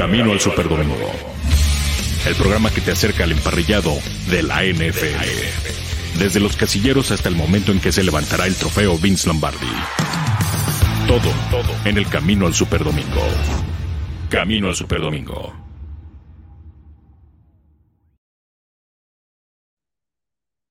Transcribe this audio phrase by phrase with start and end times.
[0.00, 1.10] Camino al Superdomingo.
[2.26, 3.90] El programa que te acerca al emparrillado
[4.30, 6.18] de la NFL.
[6.18, 9.68] Desde los casilleros hasta el momento en que se levantará el trofeo Vince Lombardi.
[11.06, 13.20] Todo, todo en el Camino al Superdomingo.
[14.30, 15.52] Camino al Superdomingo.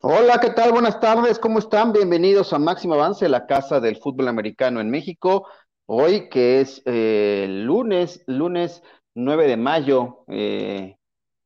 [0.01, 0.71] Hola, ¿qué tal?
[0.71, 1.93] Buenas tardes, ¿cómo están?
[1.93, 5.45] Bienvenidos a Máximo Avance, la casa del fútbol americano en México.
[5.91, 8.83] Hoy que es eh, lunes, lunes
[9.15, 10.97] 9 de mayo, eh,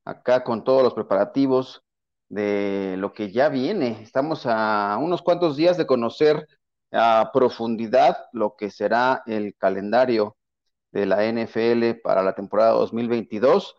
[0.06, 1.84] acá con todos los preparativos
[2.30, 4.02] de lo que ya viene.
[4.02, 6.48] Estamos a unos cuantos días de conocer
[6.92, 10.38] a profundidad lo que será el calendario
[10.92, 13.76] de la NFL para la temporada 2022,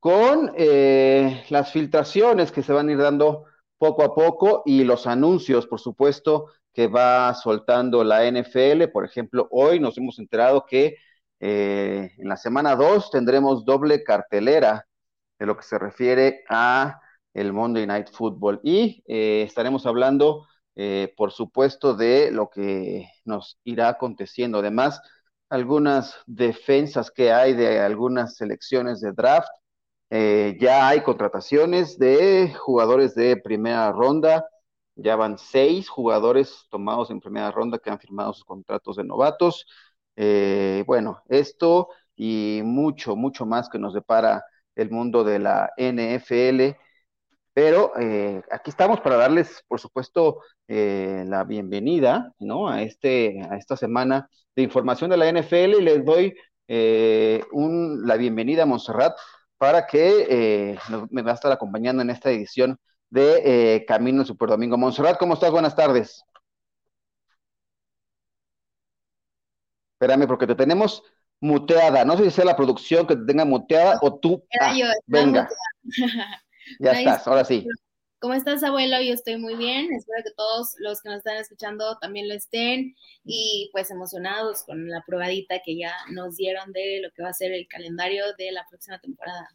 [0.00, 3.44] con eh, las filtraciones que se van a ir dando
[3.78, 8.88] poco a poco y los anuncios, por supuesto, que va soltando la NFL.
[8.92, 10.96] Por ejemplo, hoy nos hemos enterado que
[11.44, 14.86] eh, en la semana 2 tendremos doble cartelera
[15.40, 17.00] de lo que se refiere a
[17.34, 23.58] el Monday Night Football y eh, estaremos hablando, eh, por supuesto, de lo que nos
[23.64, 24.58] irá aconteciendo.
[24.60, 25.00] Además,
[25.48, 29.48] algunas defensas que hay de algunas selecciones de draft.
[30.60, 34.44] ya hay contrataciones de jugadores de primera ronda.
[34.94, 39.66] Ya van seis jugadores tomados en primera ronda que han firmado sus contratos de novatos.
[40.16, 46.76] Eh, bueno, esto y mucho, mucho más que nos depara el mundo de la NFL.
[47.54, 52.68] Pero eh, aquí estamos para darles, por supuesto, eh, la bienvenida ¿no?
[52.68, 56.34] a, este, a esta semana de información de la NFL y les doy
[57.52, 59.14] un, la bienvenida a Montserrat
[59.58, 60.78] para que
[61.10, 62.78] me va a estar acompañando en esta edición
[63.10, 64.78] de Camino Super Domingo.
[64.78, 65.50] Montserrat, ¿cómo estás?
[65.50, 66.24] Buenas tardes.
[70.02, 71.04] Espérame, porque te tenemos
[71.40, 72.04] muteada.
[72.04, 74.44] No sé si sea la producción que te tenga muteada o tú.
[74.60, 74.74] Ah,
[75.06, 75.48] venga.
[76.80, 77.64] ya estás, ahora sí.
[78.18, 79.00] ¿Cómo estás, abuelo?
[79.00, 79.92] Yo estoy muy bien.
[79.92, 84.88] Espero que todos los que nos están escuchando también lo estén y pues emocionados con
[84.88, 88.50] la probadita que ya nos dieron de lo que va a ser el calendario de
[88.50, 89.48] la próxima temporada.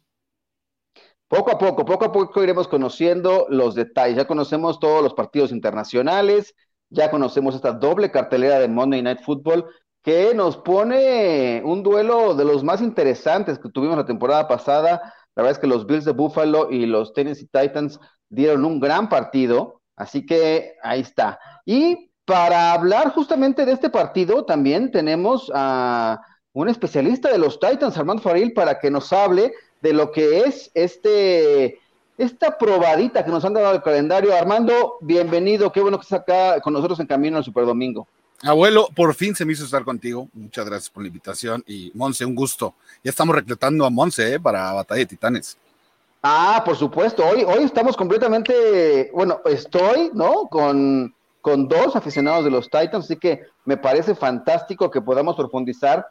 [1.26, 4.16] Poco a poco, poco a poco iremos conociendo los detalles.
[4.16, 6.54] Ya conocemos todos los partidos internacionales,
[6.88, 9.66] ya conocemos esta doble cartelera de Monday Night Football,
[10.08, 15.12] que nos pone un duelo de los más interesantes que tuvimos la temporada pasada.
[15.36, 19.10] La verdad es que los Bills de Buffalo y los Tennessee Titans dieron un gran
[19.10, 21.38] partido, así que ahí está.
[21.66, 26.22] Y para hablar justamente de este partido, también tenemos a
[26.54, 29.52] un especialista de los Titans, Armando Faril, para que nos hable
[29.82, 31.80] de lo que es este
[32.16, 34.34] esta probadita que nos han dado el calendario.
[34.34, 38.08] Armando, bienvenido, qué bueno que estás acá con nosotros en Camino al Super Domingo.
[38.42, 40.28] Abuelo, por fin se me hizo estar contigo.
[40.32, 41.64] Muchas gracias por la invitación.
[41.66, 42.74] Y Monse, un gusto.
[43.02, 44.40] Ya estamos reclutando a Monse ¿eh?
[44.40, 45.58] para Batalla de Titanes.
[46.22, 47.26] Ah, por supuesto.
[47.26, 50.46] Hoy, hoy estamos completamente, bueno, estoy, ¿no?
[50.48, 56.06] Con, con dos aficionados de los Titans, así que me parece fantástico que podamos profundizar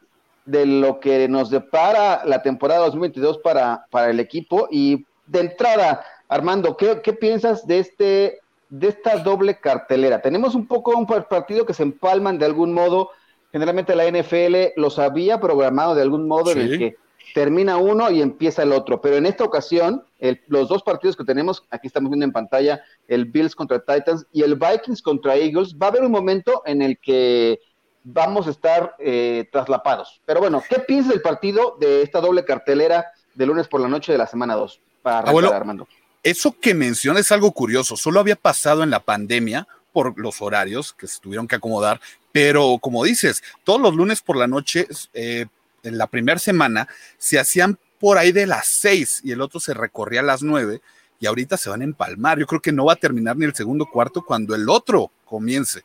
[0.46, 4.68] de lo que nos depara la temporada 2022 para, para el equipo.
[4.72, 8.40] Y de entrada, Armando, ¿qué, qué piensas de este
[8.70, 10.22] de esta doble cartelera.
[10.22, 13.10] Tenemos un poco un partido que se empalman de algún modo.
[13.52, 16.98] Generalmente la NFL los había programado de algún modo en el que
[17.34, 19.02] termina uno y empieza el otro.
[19.02, 20.04] Pero en esta ocasión,
[20.48, 24.44] los dos partidos que tenemos, aquí estamos viendo en pantalla, el Bills contra Titans y
[24.44, 27.60] el Vikings contra Eagles, va a haber un momento en el que
[28.04, 30.22] vamos a estar eh, traslapados.
[30.26, 34.12] Pero bueno, ¿qué piensas del partido de esta doble cartelera de lunes por la noche
[34.12, 34.82] de la semana 2?
[35.02, 35.88] Para arrancar, Armando
[36.24, 40.94] eso que menciona es algo curioso, solo había pasado en la pandemia por los horarios
[40.94, 42.00] que se tuvieron que acomodar,
[42.32, 45.46] pero como dices, todos los lunes por la noche, eh,
[45.84, 49.74] en la primera semana, se hacían por ahí de las seis y el otro se
[49.74, 50.82] recorría a las nueve
[51.20, 52.38] y ahorita se van a empalmar.
[52.38, 55.84] Yo creo que no va a terminar ni el segundo cuarto cuando el otro comience.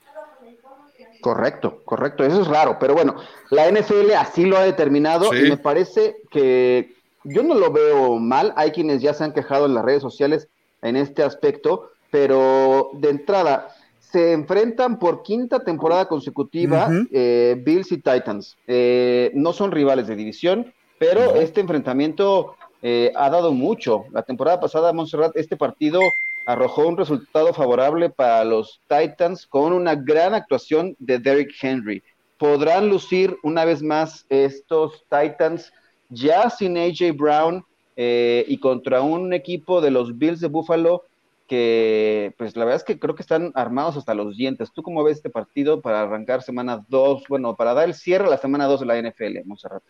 [1.20, 3.16] Correcto, correcto, eso es raro, pero bueno,
[3.50, 8.52] la NFL así lo ha determinado y me parece que yo no lo veo mal,
[8.56, 10.48] hay quienes ya se han quejado en las redes sociales
[10.82, 13.68] en este aspecto, pero de entrada,
[14.12, 18.58] se enfrentan por quinta temporada consecutiva eh, Bills y Titans.
[18.66, 24.04] Eh, no son rivales de división, pero este enfrentamiento eh, ha dado mucho.
[24.10, 26.00] La temporada pasada, Montserrat, este partido
[26.46, 32.02] arrojó un resultado favorable para los Titans con una gran actuación de Derrick Henry.
[32.36, 35.72] ¿Podrán lucir una vez más estos Titans
[36.12, 37.64] ya sin AJ Brown
[37.96, 41.02] eh, y contra un equipo de los Bills de Buffalo
[41.48, 44.72] que, pues la verdad es que creo que están armados hasta los dientes.
[44.72, 48.30] ¿Tú cómo ves este partido para arrancar semana 2, bueno, para dar el cierre a
[48.30, 49.82] la semana 2 de la NFL, Monserrat?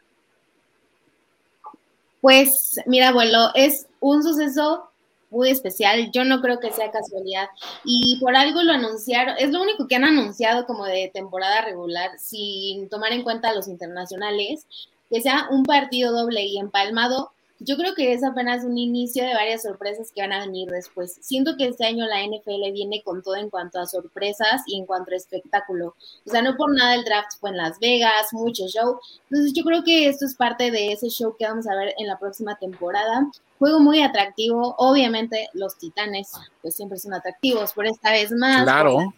[2.21, 4.89] Pues mira, abuelo, es un suceso
[5.33, 6.11] muy especial.
[6.13, 7.49] Yo no creo que sea casualidad.
[7.85, 9.35] Y por algo lo anunciaron.
[9.39, 13.67] Es lo único que han anunciado como de temporada regular, sin tomar en cuenta los
[13.67, 14.67] internacionales,
[15.13, 17.33] que sea un partido doble y empalmado
[17.65, 21.19] yo creo que es apenas un inicio de varias sorpresas que van a venir después.
[21.21, 24.87] Siento que este año la NFL viene con todo en cuanto a sorpresas y en
[24.87, 25.95] cuanto a espectáculo.
[26.27, 28.99] O sea, no por nada el draft fue en Las Vegas, mucho show.
[29.31, 32.07] Entonces yo creo que esto es parte de ese show que vamos a ver en
[32.07, 33.31] la próxima temporada.
[33.59, 34.75] Juego muy atractivo.
[34.79, 36.33] Obviamente los titanes
[36.63, 38.65] pues siempre son atractivos, por esta vez más.
[38.65, 39.15] Claro.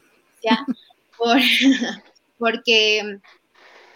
[1.17, 1.39] por,
[2.39, 3.21] porque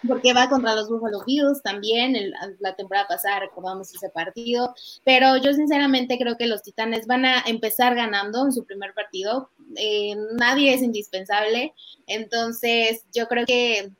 [0.07, 2.15] porque va contra los Buffalo Bills también,
[2.59, 4.73] la temporada pasada recordamos ese partido,
[5.03, 9.49] pero yo sinceramente creo que los Titanes van a empezar ganando en su primer partido,
[9.75, 11.73] eh, nadie es indispensable,
[12.07, 13.91] entonces yo creo que,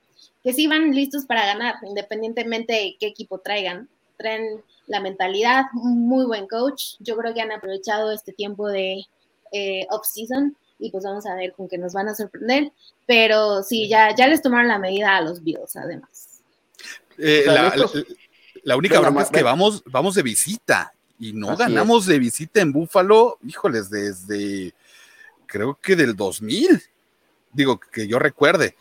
[0.43, 6.25] que sí van listos para ganar, independientemente de qué equipo traigan, traen la mentalidad, muy
[6.25, 9.05] buen coach, yo creo que han aprovechado este tiempo de
[9.51, 12.71] eh, off-season y pues vamos a ver con qué nos van a sorprender.
[13.05, 16.41] Pero sí, ya, ya les tomaron la medida a los Bills, además.
[17.17, 17.45] Eh,
[18.63, 22.71] la, única broma es que vamos, vamos de visita y no ganamos de visita en
[22.71, 24.73] Búfalo, híjoles, desde
[25.45, 26.81] creo que del 2000,
[27.51, 28.75] digo que yo recuerde.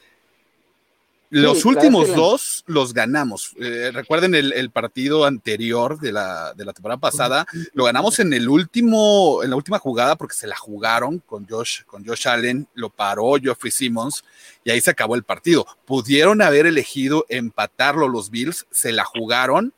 [1.30, 3.52] Los últimos dos los ganamos.
[3.60, 9.50] Eh, recuerden el, partido anterior de la, temporada pasada, lo ganamos en el último, en
[9.50, 13.70] la última jugada porque se la jugaron con Josh, con Josh Allen, lo paró Geoffrey
[13.70, 14.24] Simmons
[14.64, 15.66] y ahí se acabó el partido.
[15.84, 19.74] Pudieron haber elegido empatarlo los Bills, se la jugaron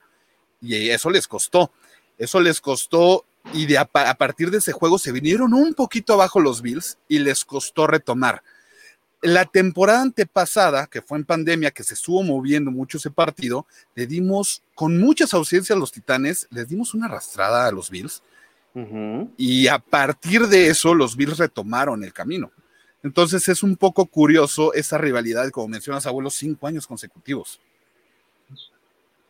[0.60, 1.72] y eso les costó.
[2.16, 3.24] Eso les costó
[3.54, 7.18] y de a partir de ese juego se vinieron un poquito abajo los Bills y
[7.18, 8.42] les costó retomar
[9.22, 14.06] la temporada antepasada, que fue en pandemia, que se estuvo moviendo mucho ese partido, le
[14.06, 18.22] dimos, con muchas ausencias a los Titanes, les dimos una arrastrada a los Bills.
[19.36, 22.50] Y a partir de eso, los Bills retomaron el camino.
[23.02, 27.60] Entonces es un poco curioso esa rivalidad, como mencionas, abuelos, cinco años consecutivos.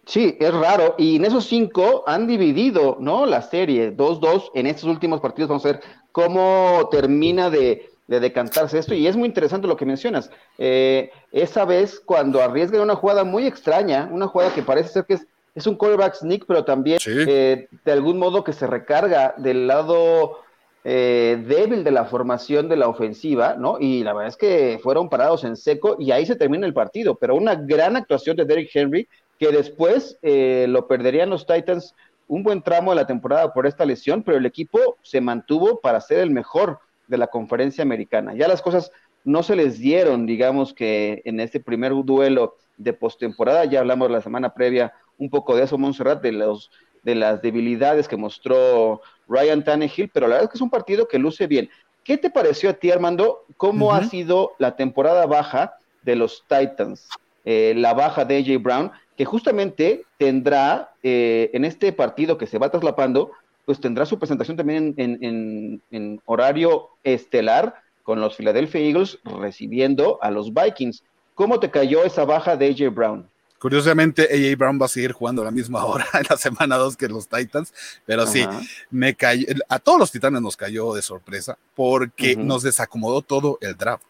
[0.07, 0.97] Sí, es raro.
[0.99, 3.27] Y en esos cinco han dividido, ¿no?
[3.27, 5.49] La serie 2-2 en estos últimos partidos.
[5.49, 8.93] Vamos a ver cómo termina de de decantarse esto.
[8.93, 10.33] Y es muy interesante lo que mencionas.
[10.59, 15.15] Eh, esa vez cuando arriesgan una jugada muy extraña, una jugada que parece ser que
[15.15, 19.69] es, es un quarterback sneak, pero también eh, de algún modo que se recarga del
[19.69, 20.41] lado
[20.83, 23.77] eh, débil de la formación de la ofensiva, ¿no?
[23.79, 27.15] Y la verdad es que fueron parados en seco y ahí se termina el partido.
[27.15, 29.09] Pero una gran actuación de Derrick Henry
[29.39, 31.95] que después lo perderían los Titans
[32.27, 36.01] un buen tramo de la temporada por esta lesión, pero el equipo se mantuvo para
[36.01, 36.81] ser el mejor
[37.11, 38.35] de la conferencia americana.
[38.35, 38.91] Ya las cosas
[39.25, 44.23] no se les dieron, digamos que en este primer duelo de postemporada, ya hablamos la
[44.23, 46.71] semana previa un poco de eso, Montserrat, de los
[47.03, 51.09] de las debilidades que mostró Ryan Tannehill, pero la verdad es que es un partido
[51.09, 51.71] que luce bien.
[52.05, 53.45] ¿Qué te pareció a ti, Armando?
[53.56, 57.09] ¿Cómo ha sido la temporada baja de los Titans?
[57.45, 62.59] Eh, la baja de AJ Brown, que justamente tendrá eh, en este partido que se
[62.59, 63.33] va traslapando,
[63.70, 70.52] pues tendrá su presentación también en, horario estelar con los Philadelphia Eagles recibiendo a los
[70.52, 71.05] Vikings.
[71.37, 73.29] ¿Cómo te cayó esa baja de AJ Brown?
[73.60, 76.96] Curiosamente, AJ Brown va a seguir jugando a la misma hora en la semana 2
[76.96, 77.72] que los Titans,
[78.05, 78.44] pero sí,
[78.91, 83.77] me cayó, a todos los Titanes nos cayó de sorpresa porque nos desacomodó todo el
[83.77, 84.03] draft.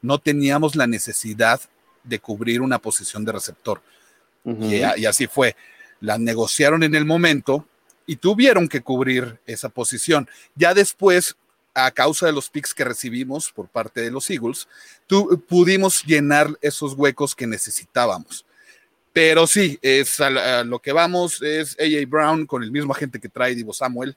[0.00, 1.60] No teníamos la necesidad
[2.04, 3.82] de cubrir una posición de receptor.
[4.44, 5.56] y, así fue.
[5.98, 7.66] La negociaron en el momento,
[8.08, 10.28] y tuvieron que cubrir esa posición.
[10.54, 11.36] Ya después,
[11.74, 14.66] a causa de los picks que recibimos por parte de los Eagles,
[15.46, 18.46] pudimos llenar esos huecos que necesitábamos.
[19.12, 23.28] Pero sí, es a, lo que vamos, es AJ Brown con el mismo agente que
[23.28, 24.16] trae Divo Samuel,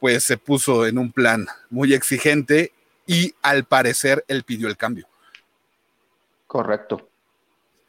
[0.00, 2.72] pues se puso en un plan muy exigente
[3.06, 5.06] y al parecer él pidió el cambio.
[6.48, 7.08] Correcto.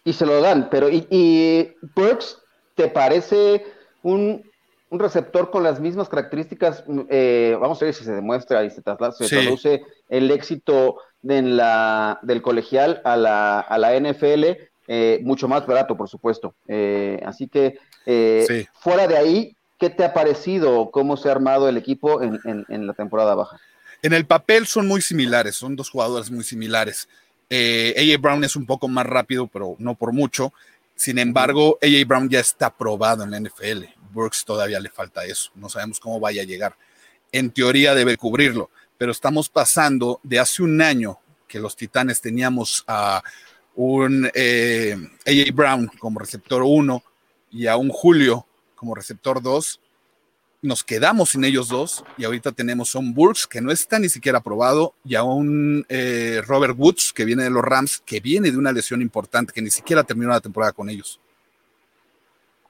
[0.03, 2.38] Y se lo dan, pero ¿y, y Burks
[2.75, 3.65] te parece
[4.03, 4.44] un
[4.96, 8.72] un receptor con las mismas características, mm, eh, vamos a ver si se demuestra y
[8.72, 10.98] se, traduce el éxito
[11.28, 16.56] en la, del colegial a la, a la NFL, eh, mucho más barato, por supuesto.
[16.68, 17.78] Eh, así que,
[18.80, 22.88] fuera de ahí, ¿qué te ha parecido cómo se ha armado el equipo en, en,
[22.88, 23.60] la temporada baja?
[24.02, 27.10] En el papel son muy similares, son dos jugadores muy similares.
[27.50, 30.54] AJ Brown es un poco más rápido, pero no por mucho.
[30.96, 33.95] Sin embargo, AJ Brown ya está probado en la NFL.
[34.16, 35.52] Burks todavía le falta eso.
[35.54, 36.76] No sabemos cómo vaya a llegar.
[37.32, 42.84] En teoría debe cubrirlo, pero estamos pasando de hace un año que los Titanes teníamos
[42.88, 43.22] a
[43.76, 44.96] un eh,
[45.28, 47.04] AJ Brown como receptor 1
[47.52, 49.82] y a un Julio como receptor 2.
[50.62, 54.10] Nos quedamos sin ellos dos y ahorita tenemos a un Burks que no está ni
[54.10, 58.50] siquiera aprobado y a un eh, Robert Woods que viene de los Rams, que viene
[58.50, 61.20] de una lesión importante, que ni siquiera terminó la temporada con ellos.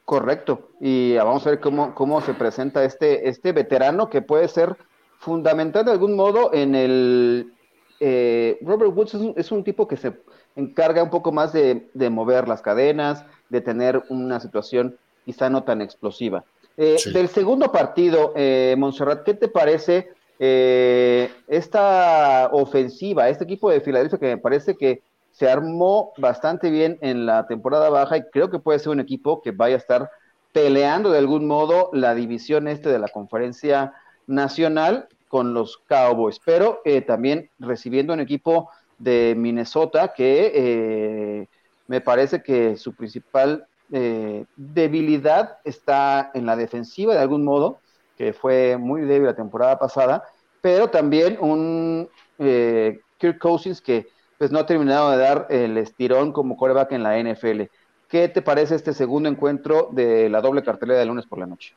[0.05, 0.69] Correcto.
[0.79, 4.77] Y vamos a ver cómo, cómo se presenta este, este veterano que puede ser
[5.19, 7.51] fundamental de algún modo en el...
[7.99, 10.13] Eh, Robert Woods es un, tipo que se
[10.55, 15.81] encarga un poco más de, mover las cadenas, de tener una situación quizá no tan
[15.81, 16.43] explosiva.
[16.77, 23.79] Eh, del segundo partido, eh, Montserrat, ¿qué te parece eh, esta ofensiva, este equipo de
[23.79, 25.01] Filadelfia que me parece que
[25.35, 29.41] se armó bastante bien en la temporada baja y creo que puede ser un equipo
[29.41, 30.09] que vaya a estar
[30.53, 33.93] peleando de algún modo la división este de la conferencia
[34.27, 41.47] nacional con los Cowboys, pero eh, también recibiendo un equipo de Minnesota que eh,
[41.87, 47.79] me parece que su principal eh, debilidad está en la defensiva de algún modo,
[48.17, 50.23] que fue muy débil la temporada pasada,
[50.61, 56.57] pero también un Kirk Cousins que pues no ha terminado de dar el estirón como
[56.57, 57.63] coreback en la NFL.
[58.09, 61.73] ¿Qué te parece este segundo encuentro de la doble cartelera de lunes por la noche?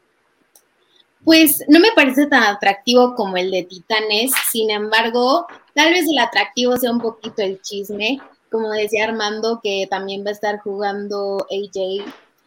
[1.25, 6.19] Pues no me parece tan atractivo como el de Titanes, sin embargo, tal vez el
[6.19, 11.47] atractivo sea un poquito el chisme, como decía Armando, que también va a estar jugando
[11.51, 12.05] AJ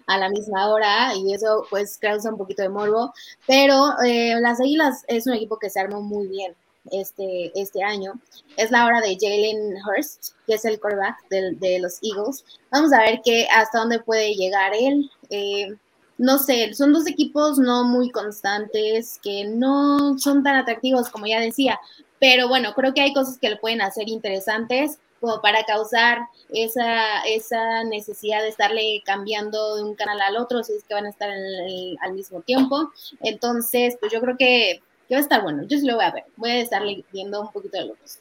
[0.07, 3.13] a la misma hora y eso pues causa un poquito de morbo,
[3.45, 6.55] pero eh, las Águilas es un equipo que se armó muy bien
[6.89, 8.13] este, este año.
[8.57, 12.43] Es la hora de Jalen Hurst, que es el quarterback de, los Eagles.
[12.71, 15.09] Vamos a ver qué hasta dónde puede llegar él.
[15.29, 15.75] Eh,
[16.17, 21.39] no sé, son dos equipos no muy constantes, que no son tan atractivos como ya
[21.39, 21.79] decía,
[22.19, 26.19] pero bueno, creo que hay cosas que le pueden hacer interesantes como para causar
[26.49, 31.05] esa, esa necesidad de estarle cambiando de un canal al otro, si es que van
[31.05, 32.91] a estar al mismo tiempo.
[33.21, 34.81] Entonces, pues yo creo que
[35.11, 35.63] que va a estar bueno.
[35.63, 36.23] Yo sí lo voy a ver.
[36.37, 38.19] Voy a estar leyendo un poquito de locos.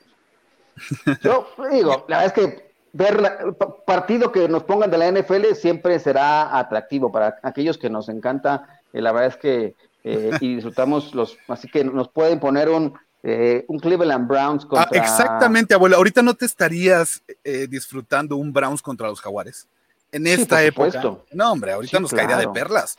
[1.22, 3.54] Yo digo, la verdad es que ver el
[3.86, 8.80] partido que nos pongan de la NFL siempre será atractivo para aquellos que nos encanta.
[8.92, 12.98] Eh, la verdad es que eh, y disfrutamos los, así que nos pueden poner un
[13.22, 15.00] eh, un Cleveland Browns ah, contra.
[15.00, 15.94] exactamente, abuelo.
[15.94, 17.22] Ahorita no te estarías
[17.68, 19.68] disfrutando un Browns contra los Jaguares
[20.10, 21.18] en esta época.
[21.30, 22.98] No, hombre, ahorita nos caería de perlas.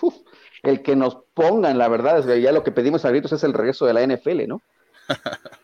[0.00, 0.14] Uf,
[0.62, 3.44] el que nos pongan, la verdad, es que ya lo que pedimos a gritos es
[3.44, 4.62] el regreso de la NFL, ¿no?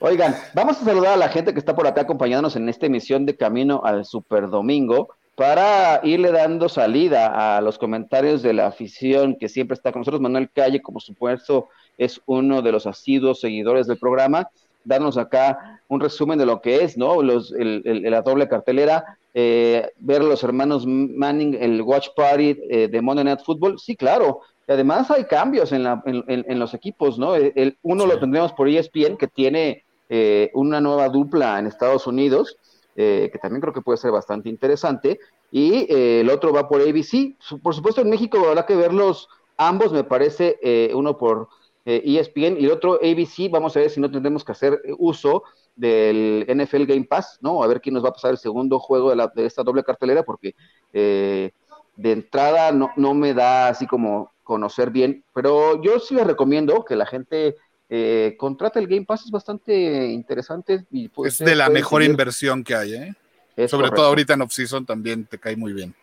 [0.00, 3.24] Oigan, vamos a saludar a la gente que está por acá acompañándonos en esta emisión
[3.24, 9.36] de Camino al Super Domingo para irle dando salida a los comentarios de la afición
[9.36, 10.20] que siempre está con nosotros.
[10.20, 14.50] Manuel Calle, como supuesto, es uno de los asiduos seguidores del programa.
[14.84, 17.22] Darnos acá un resumen de lo que es, ¿no?
[17.22, 23.00] Los, la doble cartelera eh, ver a los hermanos Manning, el Watch Party eh, de
[23.00, 24.40] Monday Night Football, sí, claro.
[24.68, 27.34] Además hay cambios en, la, en, los equipos, ¿no?
[27.34, 32.56] El, uno lo tendremos por ESPN, que tiene eh, una nueva dupla en Estados Unidos,
[32.94, 35.18] que también creo que puede ser bastante interesante,
[35.50, 37.34] y el otro va por ABC.
[37.62, 40.58] Por supuesto, en México habrá que verlos ambos, me parece,
[40.94, 41.48] uno por
[41.84, 45.42] ESPN e y el otro ABC, vamos a ver si no tendremos que hacer uso
[45.74, 47.62] del NFL Game Pass, ¿no?
[47.62, 49.84] A ver quién nos va a pasar el segundo juego de, la, de esta doble
[49.84, 50.54] cartelera, porque
[50.92, 51.50] eh,
[51.96, 56.84] de entrada no, no, me da así como conocer bien, pero yo sí les recomiendo
[56.84, 57.56] que la gente
[57.88, 60.86] eh, contrate el Game Pass, es bastante interesante.
[60.90, 63.68] Y es de la mejor inversión que hay, ¿eh?
[63.68, 65.94] Sobre todo ahorita en off-season también te cae muy bien.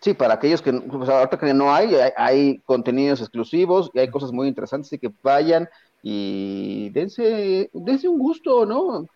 [0.00, 4.10] Sí, para aquellos que, pues ahorita que no hay, hay, hay, contenidos exclusivos y hay
[4.10, 5.68] cosas muy interesantes, así que vayan
[6.02, 9.06] y dense, dense un gusto, ¿no?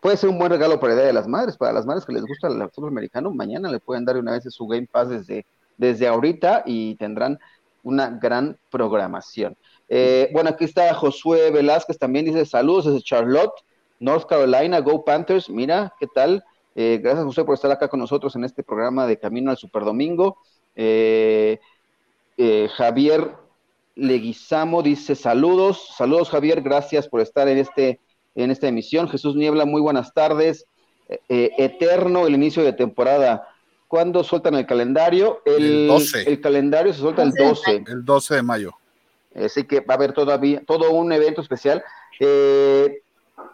[0.00, 2.12] Puede ser un buen regalo para el Día de las Madres, para las madres que
[2.12, 5.44] les gusta el fútbol americano, mañana le pueden dar una vez su Game Pass desde,
[5.76, 7.38] desde ahorita y tendrán
[7.82, 9.56] una gran programación.
[9.88, 13.52] Eh, bueno, aquí está Josué Velázquez, también dice saludos desde Charlotte,
[13.98, 16.44] North Carolina, Go Panthers, mira, ¿qué tal?
[16.74, 20.38] Eh, gracias José por estar acá con nosotros en este programa de Camino al Superdomingo.
[20.74, 21.60] Eh,
[22.38, 23.36] eh, Javier
[23.94, 28.00] Leguizamo dice saludos, saludos Javier, gracias por estar en este
[28.34, 29.08] en esta emisión.
[29.08, 30.66] Jesús Niebla, muy buenas tardes.
[31.08, 33.48] Eh, eh, eterno el inicio de temporada.
[33.88, 35.42] ¿Cuándo sueltan el calendario?
[35.44, 36.22] El, 12.
[36.30, 37.84] El calendario se suelta el 12.
[37.86, 38.72] El 12 de mayo.
[39.34, 41.82] Así que va a haber todavía todo un evento especial.
[42.20, 43.02] Eh,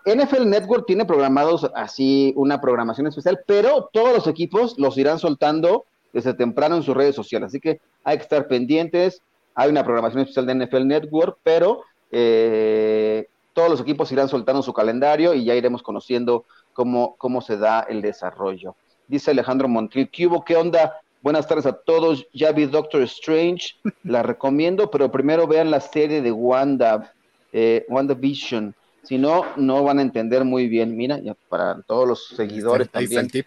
[0.04, 5.84] NFL Network tiene programados así una programación especial, pero todos los equipos los irán soltando
[6.12, 7.48] desde temprano en sus redes sociales.
[7.48, 9.22] Así que hay que estar pendientes
[9.60, 14.72] hay una programación especial de NFL Network, pero eh, todos los equipos irán soltando su
[14.72, 18.76] calendario y ya iremos conociendo cómo, cómo se da el desarrollo.
[19.08, 20.44] Dice Alejandro Montiel, ¿qué hubo?
[20.44, 21.00] ¿Qué onda?
[21.22, 22.24] Buenas tardes a todos.
[22.32, 23.74] Ya vi Doctor Strange,
[24.04, 27.12] la recomiendo, pero primero vean la serie de Wanda,
[27.52, 28.76] eh, WandaVision.
[29.02, 30.96] Si no, no van a entender muy bien.
[30.96, 33.26] Mira, ya para todos los seguidores ahí también.
[33.26, 33.46] está el tip.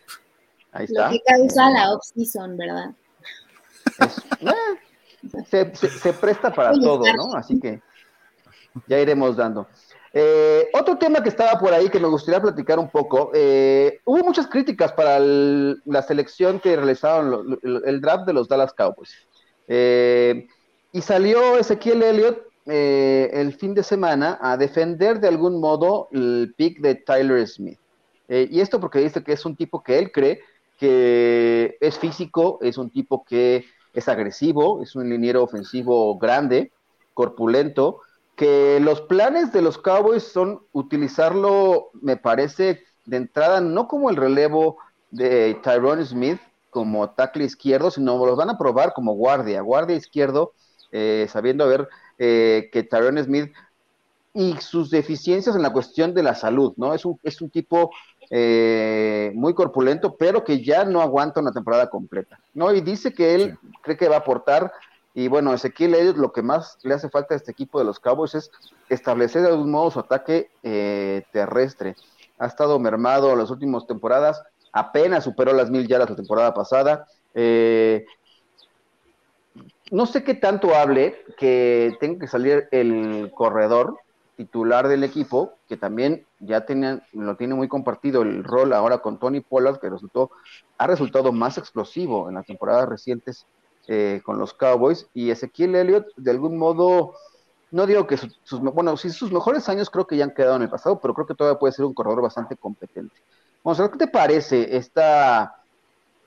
[0.73, 1.05] Ahí está.
[1.05, 2.89] Lo que causa la off-season, ¿verdad?
[3.99, 4.90] Es- eh,
[5.49, 7.03] se, se- se presta para todo.
[7.15, 7.35] ¿no?
[7.35, 7.81] Así que
[8.87, 9.67] ya iremos dando.
[10.13, 13.31] Eh, otro tema que estaba por ahí que me gustaría platicar un poco.
[13.33, 18.33] eh, hubo muchas críticas para el- la selección que realizaron lo- lo- el draft de
[18.33, 19.11] los Dallas Cowboys.
[19.67, 20.47] Eh,
[20.91, 26.79] y salió Ezequiel Elliott el fin de semana a defender de algún modo el pick
[26.79, 27.79] de Tyler Smith.
[28.29, 30.41] Y esto porque dice que es un tipo que él cree
[30.77, 36.71] que es físico, es un tipo que es agresivo, es un liniero ofensivo grande,
[37.13, 37.99] corpulento,
[38.35, 44.15] que los planes de los Cowboys son utilizarlo, me parece, de entrada, no como el
[44.15, 44.77] relevo
[45.11, 50.53] de Tyrone Smith como tackle izquierdo, sino los van a probar como guardia, guardia izquierdo,
[50.91, 53.51] eh, sabiendo ver eh, que Tyrone Smith
[54.33, 56.93] y sus deficiencias en la cuestión de la salud, ¿no?
[56.93, 57.91] Es un, es un tipo
[58.33, 62.73] eh, muy corpulento, pero que ya no aguanta una temporada completa, ¿no?
[62.73, 64.71] Y dice que él cree que va a aportar,
[65.13, 67.99] y bueno, Ezequiel Elliott lo que más le hace falta a este equipo de los
[67.99, 68.49] Cowboys es
[68.87, 71.97] establecer de algún modo su ataque eh, terrestre.
[72.39, 77.07] Ha estado mermado las últimas temporadas, apenas superó las mil yardas la temporada pasada.
[77.35, 78.05] Eh,
[79.91, 83.97] no sé qué tanto hable que tenga que salir el corredor
[84.45, 89.19] titular del equipo, que también ya tenían, lo tiene muy compartido el rol ahora con
[89.19, 90.31] Tony Pollard, que resultó,
[90.79, 93.45] ha resultado más explosivo en las temporadas recientes
[93.87, 97.13] eh, con los Cowboys, y Ezequiel Elliott, de algún modo,
[97.69, 100.63] no digo que sus, bueno, sí, sus mejores años creo que ya han quedado en
[100.63, 103.15] el pasado, pero creo que todavía puede ser un corredor bastante competente.
[103.63, 105.55] Vamos qué te parece esta,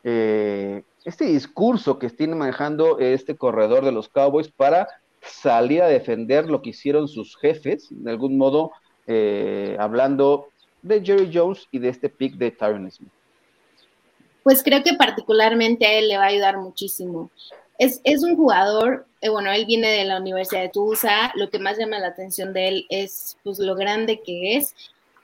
[0.04, 4.86] eh, este discurso que tiene manejando este corredor de los Cowboys para
[5.26, 8.72] salir a defender lo que hicieron sus jefes, de algún modo,
[9.06, 10.48] eh, hablando
[10.82, 13.10] de Jerry Jones y de este pick de Tyron Smith.
[14.42, 17.30] Pues creo que particularmente a él le va a ayudar muchísimo.
[17.78, 21.58] Es, es un jugador, eh, bueno, él viene de la Universidad de Tulsa, lo que
[21.58, 24.74] más llama la atención de él es pues lo grande que es.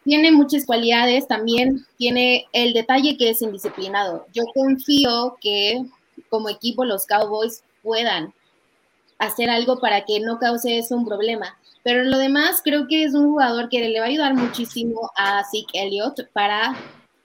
[0.05, 4.27] Tiene muchas cualidades, también tiene el detalle que es indisciplinado.
[4.33, 5.85] Yo confío que
[6.31, 8.33] como equipo los Cowboys puedan
[9.21, 11.57] hacer algo para que no cause eso un problema.
[11.85, 15.11] Pero en lo demás, creo que es un jugador que le va a ayudar muchísimo
[15.17, 16.77] a Zeke Elliott para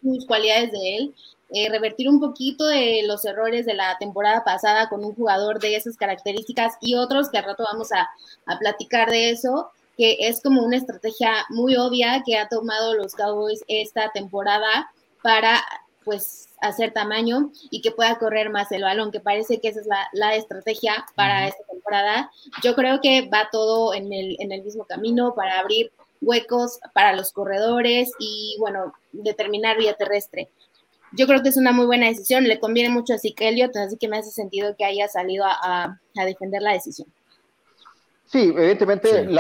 [0.02, 1.16] sus cualidades de él
[1.52, 5.76] eh, revertir un poquito de los errores de la temporada pasada con un jugador de
[5.76, 8.10] esas características y otros que al rato vamos a,
[8.48, 13.14] a platicar de eso, que es como una estrategia muy obvia que ha tomado los
[13.14, 14.90] Cowboys esta temporada
[15.22, 15.64] para
[16.06, 19.88] pues hacer tamaño y que pueda correr más el balón, que parece que esa es
[19.88, 22.32] la, la estrategia para esta temporada.
[22.64, 25.92] Yo creo que va todo en el, en el mismo camino para abrir
[26.22, 30.50] huecos para los corredores y, bueno, determinar vía terrestre.
[31.12, 33.98] Yo creo que es una muy buena decisión, le conviene mucho a Zeke Elliott, así
[33.98, 37.08] que me hace sentido que haya salido a, a- a defender la decisión.
[38.26, 39.34] Sí, evidentemente Sí.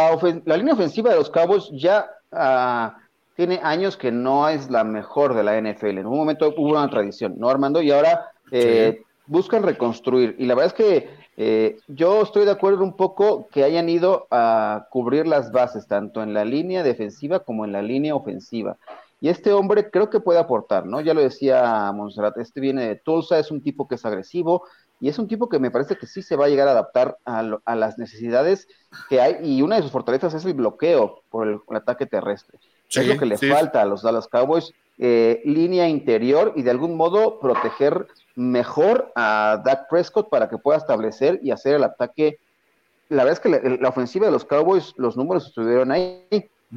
[0.45, 2.95] La, línea ofensiva de los Cowboys ya ah,
[3.35, 5.99] tiene años que no es la mejor de la NFL.
[5.99, 7.81] En un momento hubo una tradición, ¿no, Armando?
[7.81, 10.35] Y ahora eh, buscan reconstruir.
[10.39, 14.27] Y la verdad es que eh, yo estoy de acuerdo un poco que hayan ido
[14.31, 18.77] a cubrir las bases, tanto en la línea defensiva como en la línea ofensiva.
[19.19, 21.01] Y este hombre creo que puede aportar, ¿no?
[21.01, 24.63] Ya lo decía Monserrat, este viene de Tulsa, es un tipo que es agresivo
[24.99, 27.17] y es un tipo que me parece que sí se va a llegar a adaptar
[27.25, 28.67] a, lo- a las necesidades
[29.09, 32.59] que hay y una de sus fortalezas es el bloqueo por el, el ataque terrestre.
[32.95, 33.49] Sí, es lo que le sí.
[33.49, 39.61] falta a los Dallas Cowboys, eh, línea interior y de algún modo proteger mejor a
[39.63, 42.39] Dak Prescott para que pueda establecer y hacer el ataque.
[43.09, 46.25] La verdad es que la, la ofensiva de los Cowboys, los números estuvieron ahí.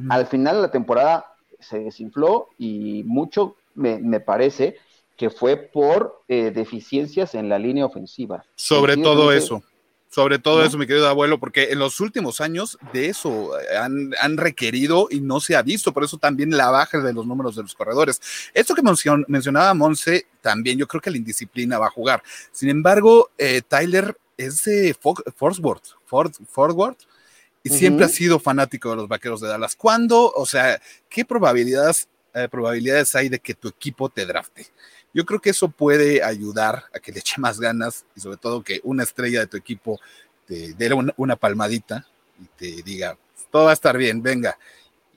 [0.09, 1.25] Al final de la temporada
[1.59, 4.77] se desinfló y mucho me, me parece
[5.19, 8.45] que fue por eh, deficiencias en la línea ofensiva.
[8.55, 9.61] Sobre todo eso.
[10.11, 10.65] Sobre todo ¿No?
[10.65, 15.07] eso, mi querido abuelo, porque en los últimos años de eso eh, han, han requerido
[15.11, 17.75] y no se ha visto, por eso también la baja de los números de los
[17.75, 18.19] corredores.
[18.55, 22.23] Esto que mencion- mencionaba Monse, también yo creo que la indisciplina va a jugar.
[22.51, 27.01] Sin embargo, eh, Tyler es de Fo- Fort Worth, Fort, Fort Worth,
[27.61, 29.75] y siempre ha sido fanático de los vaqueros de Dallas.
[29.75, 30.31] ¿Cuándo?
[30.31, 34.65] O sea, ¿qué probabilidades, eh, probabilidades hay de que tu equipo te drafte?
[35.13, 38.63] Yo creo que eso puede ayudar a que le eche más ganas y sobre todo
[38.63, 39.99] que una estrella de tu equipo
[40.45, 42.05] te dé una, una palmadita
[42.39, 43.17] y te diga,
[43.51, 44.57] todo va a estar bien, venga.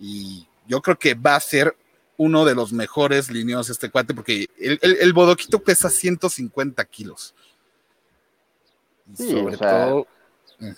[0.00, 1.76] Y yo creo que va a ser
[2.16, 7.34] uno de los mejores lineos este cuate porque el, el, el bodoquito pesa 150 kilos.
[9.16, 10.06] sobre todo.
[10.60, 10.74] Eh,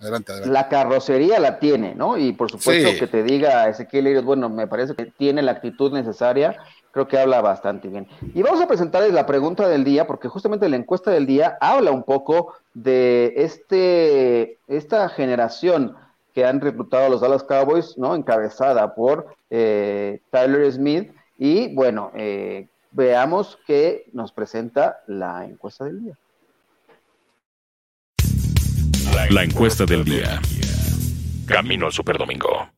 [0.00, 0.52] adelante, adelante.
[0.52, 2.16] La carrocería la tiene, ¿no?
[2.16, 5.92] Y por supuesto que te diga Ezequiel Elliott, bueno, me parece que tiene la actitud
[5.92, 6.56] necesaria,
[6.96, 8.08] creo que habla bastante bien.
[8.34, 11.90] Y vamos a presentarles la pregunta del día, porque justamente la encuesta del día habla
[11.90, 15.94] un poco de este, esta generación
[16.32, 18.14] que han reclutado a los Dallas Cowboys, ¿no?
[18.14, 21.12] Encabezada por eh, Tyler Smith.
[21.36, 26.14] Y bueno, eh, veamos qué nos presenta la encuesta del día.
[29.28, 30.40] La encuesta del día.
[31.46, 32.75] Camino al Superdomingo.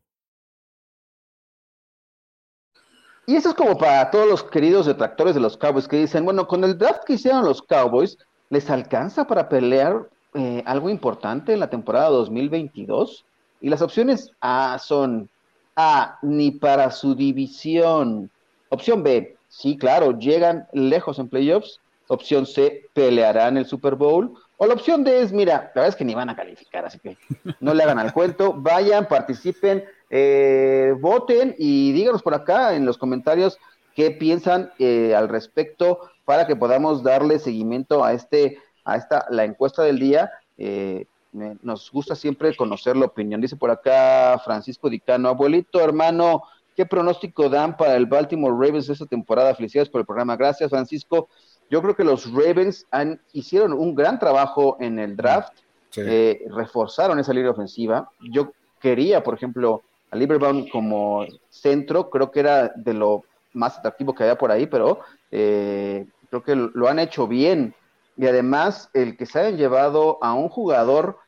[3.29, 6.49] Y eso es como para todos los queridos detractores de los Cowboys que dicen, bueno,
[6.49, 8.17] con el draft que hicieron los Cowboys,
[8.49, 13.27] ¿les alcanza para pelear eh, algo importante en la temporada 2022?
[13.61, 15.29] Y las opciones A son
[15.77, 18.31] A, ni para su división.
[18.71, 21.81] Opción B, sí, claro, llegan lejos en playoffs.
[22.07, 24.33] Opción C, pelearán el Super Bowl.
[24.57, 26.99] O la opción D es, mira, la verdad es que ni van a calificar, así
[26.99, 27.19] que
[27.61, 32.99] no le hagan al cuento, vayan, participen, eh, voten y díganos por acá en los
[32.99, 33.59] comentarios
[33.94, 39.44] qué piensan eh, al respecto para que podamos darle seguimiento a este, a esta, la
[39.44, 40.31] encuesta del día.
[40.57, 43.40] Eh, nos gusta siempre conocer la opinión.
[43.40, 46.42] Dice por acá Francisco Dicano, abuelito, hermano,
[46.77, 49.55] ¿qué pronóstico dan para el Baltimore Ravens esta temporada?
[49.55, 50.37] Felicidades por el programa.
[50.37, 51.29] Gracias, Francisco.
[51.71, 55.59] Yo creo que los Ravens han, hicieron un gran trabajo en el draft,
[55.97, 58.11] eh, reforzaron esa línea ofensiva.
[58.33, 64.23] Yo quería, por ejemplo, a como centro, creo que era de lo más atractivo que
[64.23, 67.75] había por ahí, pero eh, creo que lo han hecho bien.
[68.16, 71.18] Y además, el que se hayan llevado a un jugador,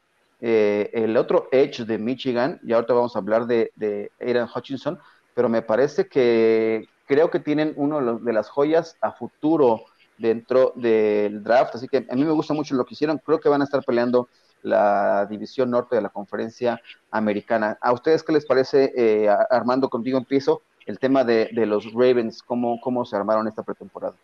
[0.40, 4.98] eh, el otro Edge de Michigan, y ahorita vamos a hablar de, de Aidan Hutchinson,
[5.34, 9.82] pero me parece que creo que tienen uno de las joyas a futuro
[10.18, 13.48] dentro del draft, así que a mí me gusta mucho lo que hicieron, creo que
[13.48, 14.28] van a estar peleando
[14.62, 17.78] la división norte de la conferencia americana.
[17.80, 22.80] ¿A ustedes qué les parece, eh, Armando, contigo empiezo, el tema de, los Ravens, cómo,
[22.80, 24.14] cómo se armaron esta pretemporada?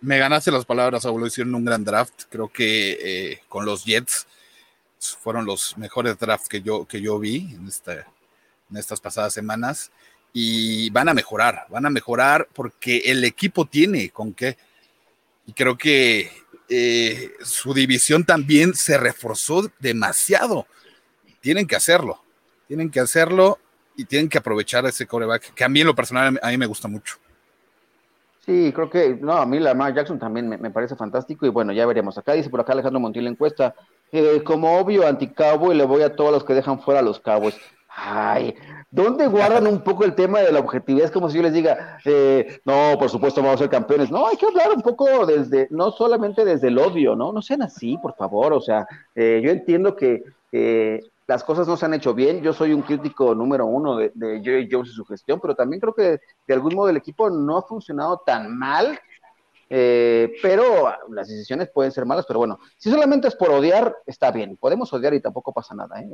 [0.00, 1.26] Me ganaste las palabras, Abuelo.
[1.26, 2.24] Hicieron un gran draft.
[2.28, 4.26] Creo que eh, con los Jets
[4.98, 7.68] fueron los mejores drafts que yo, que yo vi en,
[8.70, 9.90] en estas pasadas semanas.
[10.32, 14.56] Y van a mejorar, van a mejorar porque el equipo tiene con qué.
[15.46, 16.30] Y creo que
[16.74, 20.66] eh, su división también se reforzó demasiado.
[21.40, 22.22] Tienen que hacerlo,
[22.66, 23.58] tienen que hacerlo
[23.94, 26.64] y tienen que aprovechar ese coreback, que a mí en lo personal a mí me
[26.64, 27.16] gusta mucho.
[28.46, 31.84] Sí, creo que, no, a mí Lamar Jackson también me, parece fantástico y bueno, ya
[31.84, 32.16] veremos.
[32.16, 33.74] Acá dice por acá Alejandro Montiel encuesta,
[34.10, 37.54] eh, como obvio anti-cowboy le voy a todos los que dejan fuera a los Cowboys.
[37.94, 38.54] Ay,
[38.90, 41.04] ¿dónde guardan un poco el tema de la objetividad?
[41.04, 44.10] Es como si yo les diga, eh, no, por supuesto vamos a ser campeones.
[44.10, 47.32] No, hay que hablar un poco desde, no solamente desde el odio, ¿no?
[47.32, 48.54] No sean así, por favor.
[48.54, 50.22] O sea, eh, yo entiendo que
[51.26, 52.42] las cosas no se han hecho bien.
[52.42, 55.94] Yo soy un crítico número uno de, de Jones y su gestión, pero también creo
[55.94, 58.98] que de algún modo el equipo no ha funcionado tan mal.
[59.74, 64.30] Eh, pero las decisiones pueden ser malas, pero bueno, si solamente es por odiar, está
[64.30, 66.10] bien, podemos odiar y tampoco pasa nada, ¿eh?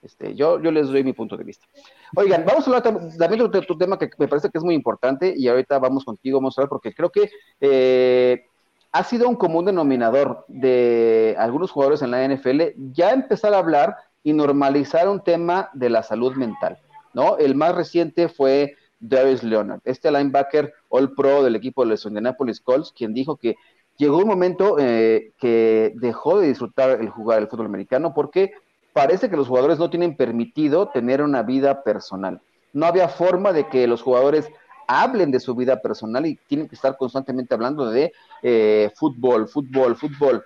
[0.00, 1.66] este, yo, les doy mi punto de vista.
[2.14, 5.34] Oigan, vamos a hablar también de tu tema que me parece que es muy importante
[5.36, 7.28] y ahorita vamos contigo, hablar porque creo que
[7.60, 8.46] eh,
[8.92, 12.62] ha sido un común denominador de algunos jugadores en la NFL
[12.94, 16.78] ya empezar a hablar y normalizar un tema de la salud mental,
[17.12, 17.36] ¿no?
[17.36, 18.74] El más reciente fue
[19.08, 23.56] Darius Leonard, este linebacker All Pro del equipo de los Indianapolis Colts, quien dijo que
[23.96, 28.52] llegó un momento eh, que dejó de disfrutar el jugar el fútbol americano porque
[28.92, 32.40] parece que los jugadores no tienen permitido tener una vida personal.
[32.72, 34.48] No había forma de que los jugadores
[34.88, 39.96] hablen de su vida personal y tienen que estar constantemente hablando de eh, fútbol, fútbol,
[39.96, 40.44] fútbol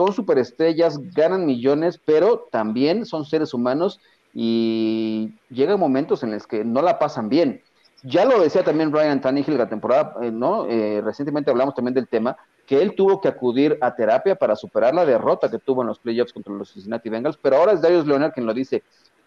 [0.00, 4.00] son superestrellas, ganan millones, pero también son seres humanos
[4.32, 7.60] y llegan momentos en los que no la pasan bien.
[8.02, 10.66] Ya lo decía también Ryan Tannehill la temporada, eh, ¿no?
[10.66, 12.36] Eh, recientemente hablamos también del tema,
[12.66, 15.98] que él tuvo que acudir a terapia para superar la derrota que tuvo en los
[15.98, 18.82] playoffs contra los Cincinnati Bengals, pero ahora es Darius Leonard quien lo dice.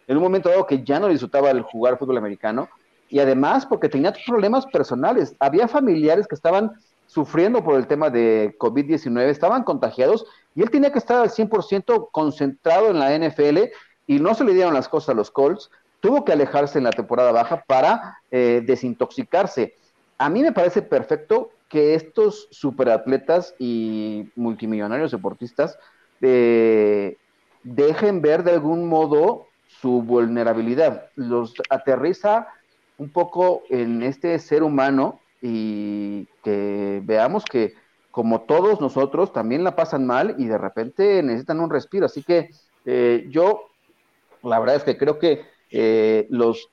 [0.08, 2.68] En un momento dado que ya no disfrutaba el jugar fútbol americano
[3.10, 5.36] y además porque tenía problemas personales.
[5.40, 6.72] Había familiares que estaban
[7.06, 12.10] sufriendo por el tema de COVID-19, estaban contagiados y él tenía que estar al 100%
[12.12, 13.70] concentrado en la NFL
[14.08, 15.70] y no se le dieron las cosas a los Colts.
[16.04, 19.76] Tuvo que alejarse en la temporada baja para eh, desintoxicarse.
[20.18, 25.80] A mí me parece perfecto que estos superatletas y multimillonarios deportistas
[26.20, 27.16] eh,
[27.64, 31.10] dejen ver de algún modo su vulnerabilidad.
[31.16, 32.50] Los aterriza
[32.98, 37.76] un poco en este ser humano y que veamos que
[38.12, 42.08] como todos nosotros, también la pasan mal y de repente necesitan un respiro.
[42.08, 42.50] Así que
[42.84, 43.62] eh, yo,
[44.42, 46.70] la verdad es que creo que eh, los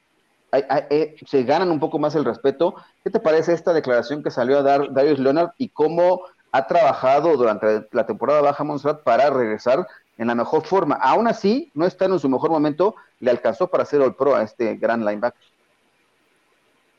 [0.52, 2.74] eh, se ganan un poco más el respeto.
[3.02, 7.36] ¿Qué te parece esta declaración que salió a dar Darius Leonard y cómo ha trabajado
[7.36, 9.86] durante la temporada baja Montserrat para regresar
[10.18, 10.96] en la mejor forma?
[10.96, 14.42] Aún así, no está en su mejor momento, le alcanzó para hacer el pro a
[14.42, 15.40] este gran linebacker.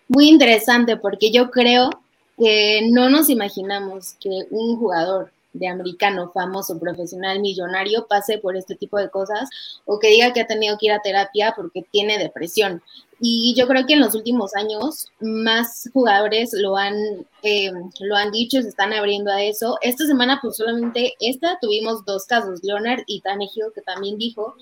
[0.08, 1.90] Muy interesante porque yo creo
[2.38, 8.76] que no nos imaginamos que un jugador de americano famoso, profesional, millonario, pase por este
[8.76, 9.50] tipo de cosas
[9.86, 12.82] o que diga que ha tenido que ir a terapia porque tiene depresión.
[13.24, 16.96] Y yo creo que en los últimos años más jugadores lo han,
[17.44, 19.78] eh, lo han dicho, se están abriendo a eso.
[19.82, 24.56] Esta semana, pues solamente esta, tuvimos dos casos, Leonard y Tanegio, que también dijo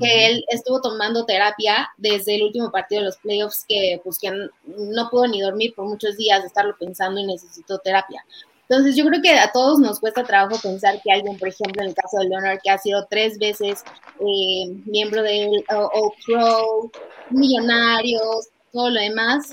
[0.00, 4.30] que él estuvo tomando terapia desde el último partido de los playoffs, que pues que
[4.30, 8.24] no pudo ni dormir por muchos días de estarlo pensando y necesitó terapia.
[8.68, 11.90] Entonces yo creo que a todos nos cuesta trabajo pensar que alguien, por ejemplo, en
[11.90, 13.84] el caso de Leonard, que ha sido tres veces
[14.20, 16.90] eh, miembro del All Pro,
[17.30, 19.52] millonarios, todo lo demás,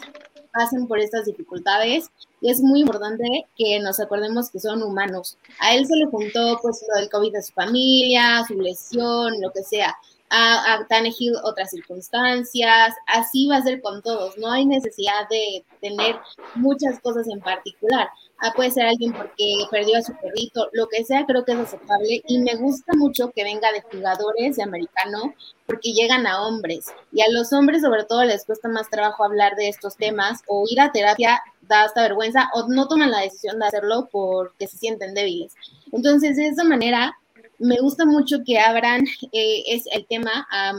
[0.52, 2.10] pasen por estas dificultades.
[2.42, 5.38] Y es muy importante que nos acordemos que son humanos.
[5.60, 9.52] A él se le juntó pues lo del COVID de su familia, su lesión, lo
[9.52, 9.96] que sea.
[10.36, 15.64] A, a Tannehill otras circunstancias, así va a ser con todos, no hay necesidad de
[15.80, 16.16] tener
[16.56, 18.10] muchas cosas en particular.
[18.46, 21.60] Ah, puede ser alguien porque perdió a su perrito, lo que sea, creo que es
[21.60, 22.22] aceptable.
[22.28, 25.34] Y me gusta mucho que venga de jugadores de americano
[25.66, 26.88] porque llegan a hombres.
[27.14, 30.66] Y a los hombres, sobre todo, les cuesta más trabajo hablar de estos temas o
[30.68, 34.78] ir a terapia da hasta vergüenza o no toman la decisión de hacerlo porque se
[34.78, 35.54] sienten débiles.
[35.94, 37.18] Entonces, de esa manera,
[37.64, 40.74] me gusta mucho que abran eh, es el tema a,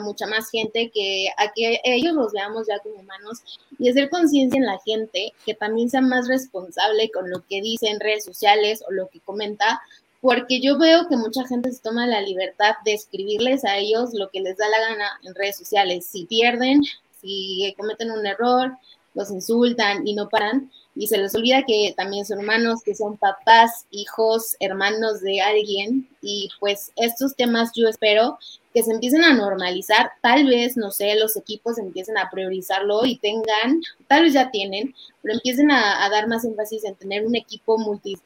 [0.00, 3.38] mucha más gente, que a que ellos los veamos ya como humanos
[3.78, 7.88] y hacer conciencia en la gente, que también sea más responsable con lo que dice
[7.88, 9.80] en redes sociales o lo que comenta,
[10.20, 14.28] porque yo veo que mucha gente se toma la libertad de escribirles a ellos lo
[14.30, 16.06] que les da la gana en redes sociales.
[16.06, 16.82] Si pierden,
[17.20, 18.76] si cometen un error,
[19.14, 23.16] los insultan y no paran y se les olvida que también son humanos, que son
[23.16, 26.08] papás, hijos, hermanos de alguien.
[26.20, 28.36] Y pues estos temas yo espero
[28.74, 33.16] que se empiecen a normalizar, tal vez, no sé, los equipos empiecen a priorizarlo y
[33.16, 37.78] tengan, tal vez ya tienen, pero empiecen a, dar más énfasis en tener un equipo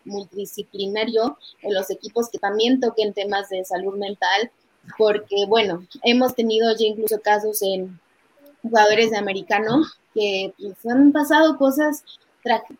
[0.04, 4.50] multidisciplinario en los equipos que también toquen temas de salud mental,
[4.96, 8.00] porque bueno, hemos tenido ya incluso casos en
[8.62, 9.82] jugadores de americano
[10.14, 12.02] que pues, han pasado cosas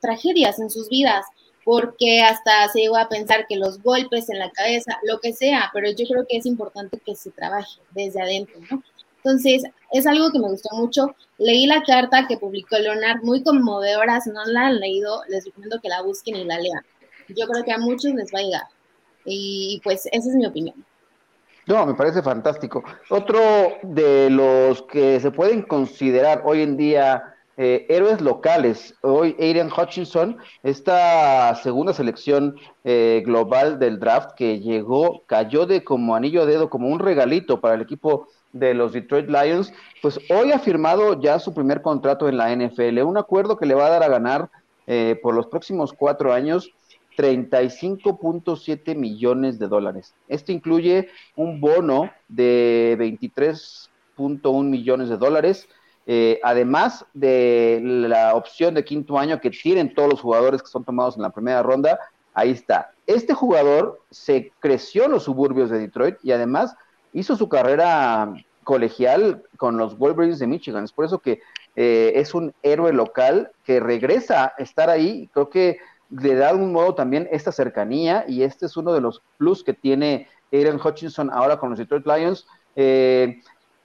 [0.00, 1.24] tragedias en sus vidas,
[1.64, 5.70] porque hasta se llegó a pensar que los golpes en la cabeza, lo que sea,
[5.72, 8.82] pero yo creo que es importante que se trabaje desde adentro, ¿no?
[9.24, 11.14] Entonces, es algo que me gustó mucho.
[11.38, 15.78] Leí la carta que publicó Leonard, muy conmovedora, si no la han leído, les recomiendo
[15.80, 16.84] que la busquen y la lean.
[17.28, 18.62] Yo creo que a muchos les va a llegar.
[19.24, 20.84] Y pues esa es mi opinión.
[21.66, 22.82] No, me parece fantástico.
[23.10, 23.40] Otro
[23.82, 28.94] de los que se pueden considerar hoy en día eh, héroes locales.
[29.02, 36.14] Hoy Aiden Hutchinson, esta segunda selección eh, global del draft que llegó, cayó de como
[36.14, 40.52] anillo de dedo, como un regalito para el equipo de los Detroit Lions, pues hoy
[40.52, 43.90] ha firmado ya su primer contrato en la NFL, un acuerdo que le va a
[43.90, 44.50] dar a ganar
[44.86, 46.70] eh, por los próximos cuatro años
[47.16, 50.14] 35.7 millones de dólares.
[50.28, 55.68] Esto incluye un bono de 23.1 millones de dólares,
[56.06, 60.84] eh, además de la opción de quinto año que tienen todos los jugadores que son
[60.84, 61.98] tomados en la primera ronda,
[62.34, 62.92] ahí está.
[63.06, 66.74] Este jugador se creció en los suburbios de Detroit y además
[67.12, 68.32] hizo su carrera
[68.64, 70.84] colegial con los Wolverines de Michigan.
[70.84, 71.40] Es por eso que
[71.76, 75.28] eh, es un héroe local que regresa a estar ahí.
[75.32, 75.78] Creo que
[76.10, 79.64] le da de un modo también esta cercanía y este es uno de los plus
[79.64, 82.46] que tiene Aaron Hutchinson ahora con los Detroit Lions.
[82.76, 83.40] Eh,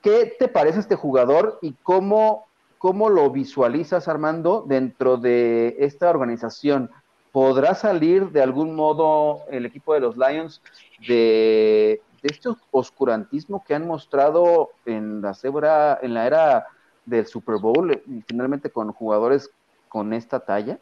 [0.07, 6.89] ¿Qué te parece este jugador y cómo, cómo lo visualizas, Armando, dentro de esta organización?
[7.33, 10.61] ¿Podrá salir de algún modo el equipo de los Lions
[11.09, 16.67] de, este oscurantismo que han mostrado en la, cebra, en la era
[17.05, 19.49] del Super Bowl, y finalmente con jugadores
[19.89, 20.79] con esta talla?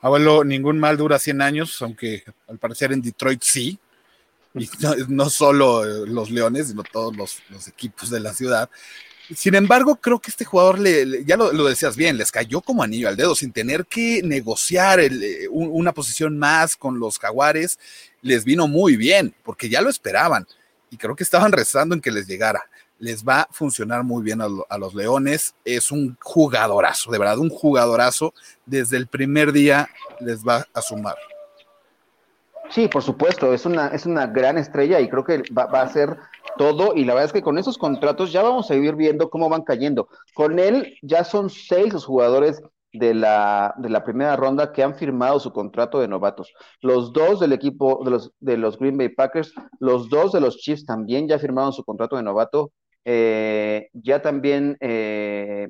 [0.00, 3.78] Abuelo, ningún mal dura 100 años, aunque al parecer en Detroit sí
[4.54, 4.68] y
[5.08, 8.70] no, solo eh, los Leones, sino todos los, equipos de la ciudad.
[9.34, 13.08] Sin embargo, creo que este jugador, le, ya lo, decías bien, les cayó como anillo
[13.08, 17.78] al dedo, sin tener que negociar eh, una posición más con los jaguares,
[18.22, 20.46] les vino muy bien, porque ya lo esperaban
[20.90, 22.62] y creo que estaban rezando en que les llegara.
[23.00, 27.38] Les va a funcionar muy bien a, a los Leones, es un jugadorazo, de verdad,
[27.38, 28.34] un jugadorazo,
[28.66, 29.88] desde el primer día
[30.20, 31.16] les va a sumar.
[32.70, 35.88] Sí, por supuesto, es una, es una gran estrella y creo que va, va, a
[35.88, 36.16] ser
[36.56, 36.94] todo.
[36.94, 39.62] Y la verdad es que con esos contratos ya vamos a ir viendo cómo van
[39.62, 40.08] cayendo.
[40.34, 42.62] Con él ya son seis los jugadores
[42.94, 46.54] de la, de la primera ronda que han firmado su contrato de novatos.
[46.80, 50.56] Los dos del equipo de los, de los Green Bay Packers, los dos de los
[50.58, 52.72] Chiefs también ya firmaron su contrato de novato.
[53.04, 55.68] Eh, ya también eh,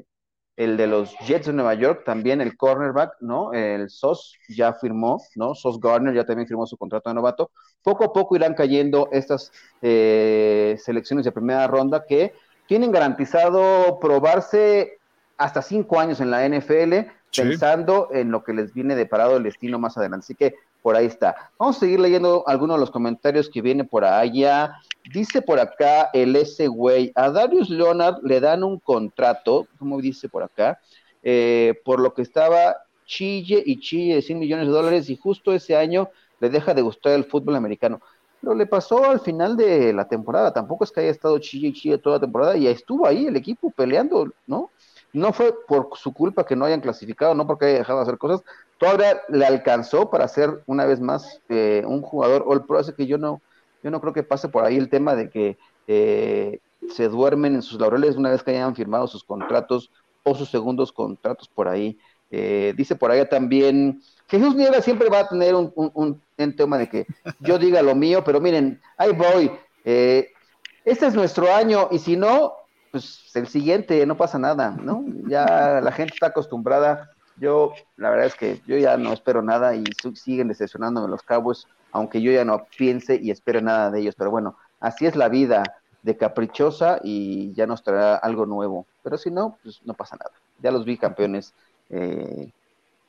[0.57, 3.53] el de los Jets de Nueva York, también el cornerback, ¿no?
[3.53, 5.55] El SOS ya firmó, ¿no?
[5.55, 7.51] SOS Gardner ya también firmó su contrato de novato.
[7.83, 9.51] Poco a poco irán cayendo estas
[9.83, 12.35] eh, selecciones de primera ronda que
[12.67, 14.99] tienen garantizado probarse
[15.37, 19.81] hasta cinco años en la NFL, pensando en lo que les viene deparado el destino
[19.81, 20.25] más adelante.
[20.25, 20.55] Así que
[20.85, 21.51] por ahí está.
[21.59, 24.75] Vamos a seguir leyendo algunos de los comentarios que viene por allá.
[25.15, 30.29] Dice por acá el ese güey, a Darius Leonard le dan un contrato, como dice
[30.29, 30.79] por acá,
[31.23, 35.55] eh, por lo que estaba chille y chille de 100 millones de dólares y justo
[35.55, 38.03] ese año le deja de gustar el fútbol americano.
[38.43, 41.73] Pero le pasó al final de la temporada, tampoco es que haya estado chille y
[41.73, 44.71] chille toda la temporada y estuvo ahí el equipo peleando, ¿no?
[45.15, 48.19] No fue por su culpa que no hayan clasificado, no porque haya dejado de hacer
[48.19, 48.43] cosas,
[48.79, 53.07] todavía le alcanzó para ser una vez más eh, un jugador All Pro, así que
[53.07, 53.41] yo no,
[53.83, 56.59] yo no creo que pase por ahí el tema de que eh,
[56.91, 59.91] se duermen en sus laureles una vez que hayan firmado sus contratos
[60.25, 61.97] o sus segundos contratos por ahí.
[62.33, 66.21] Eh, dice por ahí también, Jesús Nieva siempre va a tener un, un,
[66.57, 67.07] tema de que
[67.39, 69.53] yo diga lo mío, pero miren, ahí voy,
[69.85, 72.55] este es nuestro año y si no,
[72.95, 75.05] pues el siguiente, no pasa nada, ¿no?
[75.27, 77.11] Ya la gente está acostumbrada.
[77.39, 79.83] Yo, la verdad es que yo ya no espero nada y
[80.15, 84.15] siguen decepcionándome los cabos, aunque yo ya no piense y espere nada de ellos.
[84.17, 85.65] Pero bueno, así es la vida
[86.05, 88.87] de caprichosa y ya nos traerá algo nuevo.
[89.03, 90.31] Pero si no, pues no pasa nada.
[90.63, 91.53] Ya los vi campeones.
[91.91, 92.49] Eh,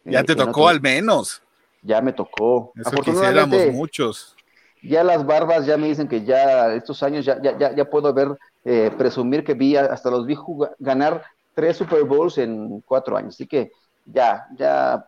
[0.04, 1.44] ya te tocó al menos.
[1.84, 2.74] Ya me tocó.
[2.76, 4.36] Eso quisiéramos muchos.
[4.82, 8.12] Ya las barbas ya me dicen que ya estos años ya, ya, ya, ya puedo
[8.12, 10.36] ver eh, presumir que vi, hasta los vi
[10.80, 11.24] ganar
[11.54, 13.36] tres Super Bowls en cuatro años.
[13.36, 13.72] Así que
[14.06, 15.08] ya, ya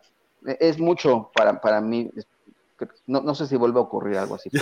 [0.60, 2.10] es mucho para, para mí.
[3.06, 4.48] No, no sé si vuelve a ocurrir algo así.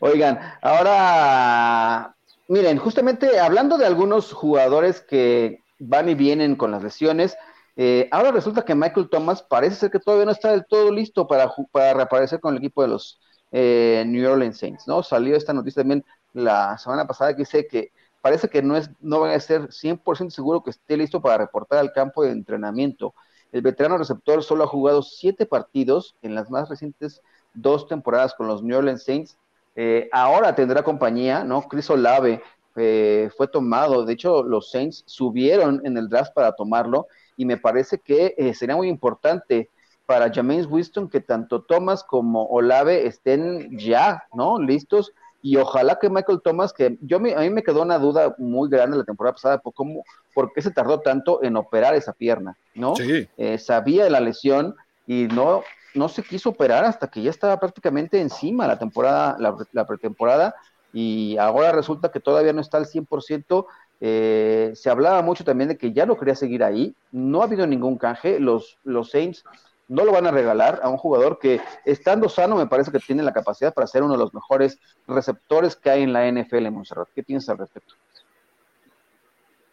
[0.00, 2.14] Oigan, ahora,
[2.48, 7.36] miren, justamente hablando de algunos jugadores que van y vienen con las lesiones,
[7.76, 11.26] eh, ahora resulta que Michael Thomas parece ser que todavía no está del todo listo
[11.26, 13.18] para, para reaparecer con el equipo de los
[13.52, 15.02] eh, New Orleans Saints, ¿no?
[15.02, 19.20] Salió esta noticia también la semana pasada que dice que parece que no, es, no
[19.20, 23.14] va a ser 100% seguro que esté listo para reportar al campo de entrenamiento.
[23.52, 27.22] El veterano receptor solo ha jugado siete partidos en las más recientes
[27.54, 29.36] dos temporadas con los New Orleans Saints.
[29.74, 31.62] Eh, ahora tendrá compañía, ¿no?
[31.62, 32.42] Chris Olave
[32.76, 37.56] eh, fue tomado, de hecho los Saints subieron en el draft para tomarlo y me
[37.56, 39.68] parece que eh, sería muy importante
[40.06, 44.60] para James Winston que tanto Thomas como Olave estén ya, ¿no?
[44.60, 48.68] Listos y ojalá que Michael Thomas, que yo a mí me quedó una duda muy
[48.68, 52.56] grande la temporada pasada, por, cómo, por qué se tardó tanto en operar esa pierna,
[52.74, 52.94] ¿no?
[52.96, 53.26] Sí.
[53.36, 54.76] Eh, sabía de la lesión
[55.06, 55.62] y no,
[55.94, 59.36] no se quiso operar hasta que ya estaba prácticamente encima la temporada,
[59.72, 60.54] la, pretemporada,
[60.92, 63.66] y ahora resulta que todavía no está al 100%.
[64.02, 67.66] Eh, se hablaba mucho también de que ya no quería seguir ahí, no ha habido
[67.66, 69.44] ningún canje, los, los Saints
[69.90, 73.24] no lo van a regalar a un jugador que, estando sano, me parece que tiene
[73.24, 77.08] la capacidad para ser uno de los mejores receptores que hay en la NFL, Montserrat.
[77.12, 77.94] ¿Qué piensas al respecto?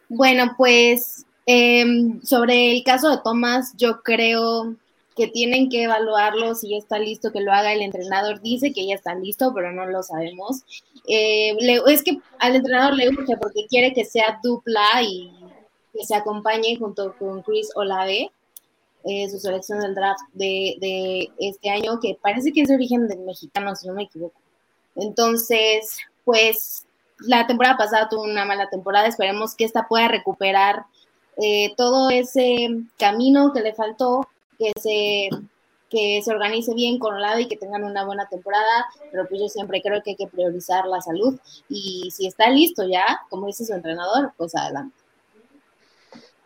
[0.08, 4.74] Bueno, pues em, sobre el caso de Tomás, yo creo
[5.14, 8.40] que tienen que evaluarlo si ya está listo, que lo haga el entrenador.
[8.40, 10.62] Dice que ya está listo, pero no lo sabemos.
[11.06, 15.32] Eh, es que al entrenador le urge porque quiere que sea dupla y
[15.92, 18.32] que se acompañe junto con Chris Olave
[19.04, 23.16] eh, su selección del draft de, este año, que parece que es de origen de
[23.16, 24.40] mexicano, si no me equivoco.
[24.96, 26.84] Entonces, pues
[27.20, 30.84] la temporada pasada tuvo una mala temporada, esperemos que esta pueda recuperar
[31.36, 32.68] eh, todo ese
[32.98, 34.28] camino que le faltó,
[34.58, 35.28] que se,
[35.88, 39.48] que se organice bien con lado y que tengan una buena temporada, pero pues yo
[39.48, 41.38] siempre creo que hay que priorizar la salud
[41.68, 44.96] y si está listo ya, como dice su entrenador, pues adelante.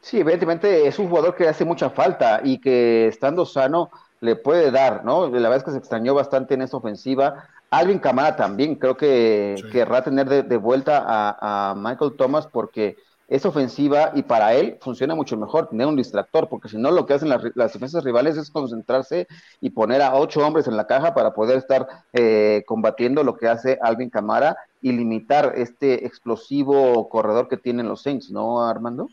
[0.03, 3.91] Sí, evidentemente es un jugador que hace mucha falta y que estando sano
[4.21, 5.29] le puede dar, ¿no?
[5.29, 7.49] La verdad es que se extrañó bastante en esta ofensiva.
[7.71, 12.97] Alvin Camara también creo que querrá tener de, vuelta a, Michael Thomas porque
[13.29, 17.07] es ofensiva y para él funciona mucho mejor tener un distractor, porque si no lo
[17.07, 19.29] que hacen las, defensas rivales es concentrarse
[19.61, 23.49] y poner a ocho hombres en la caja para poder estar eh, combatiendo lo que
[23.49, 29.09] hace Alvin Camara y limitar este explosivo corredor que tienen los Saints, ¿no, Armando?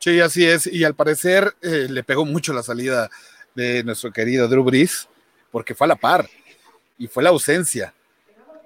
[0.00, 0.66] Sí, así es.
[0.66, 3.10] Y al parecer eh, le pegó mucho la salida
[3.54, 5.08] de nuestro querido Drew Brees.
[5.50, 6.28] porque fue a la par
[6.96, 7.92] y fue la ausencia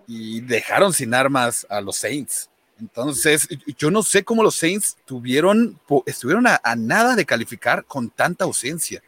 [0.06, 2.50] y dejaron sin armas a los Saints.
[2.78, 8.44] Entonces, yo no sé cómo los Saints tuvieron, estuvieron a, nada de calificar con tanta
[8.44, 9.02] ausencia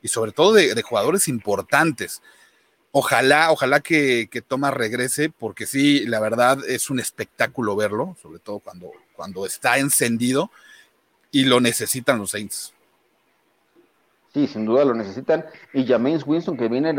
[0.00, 2.22] y sobre todo de, jugadores importantes.
[2.92, 8.38] Ojalá, ojalá que, que, Thomas regrese, porque sí, la verdad es un espectáculo verlo, sobre
[8.38, 10.50] todo cuando, cuando está encendido
[11.36, 12.72] y lo necesitan los Saints.
[14.32, 15.44] Sí, sin duda lo necesitan.
[15.74, 16.94] Y James Winston, que viene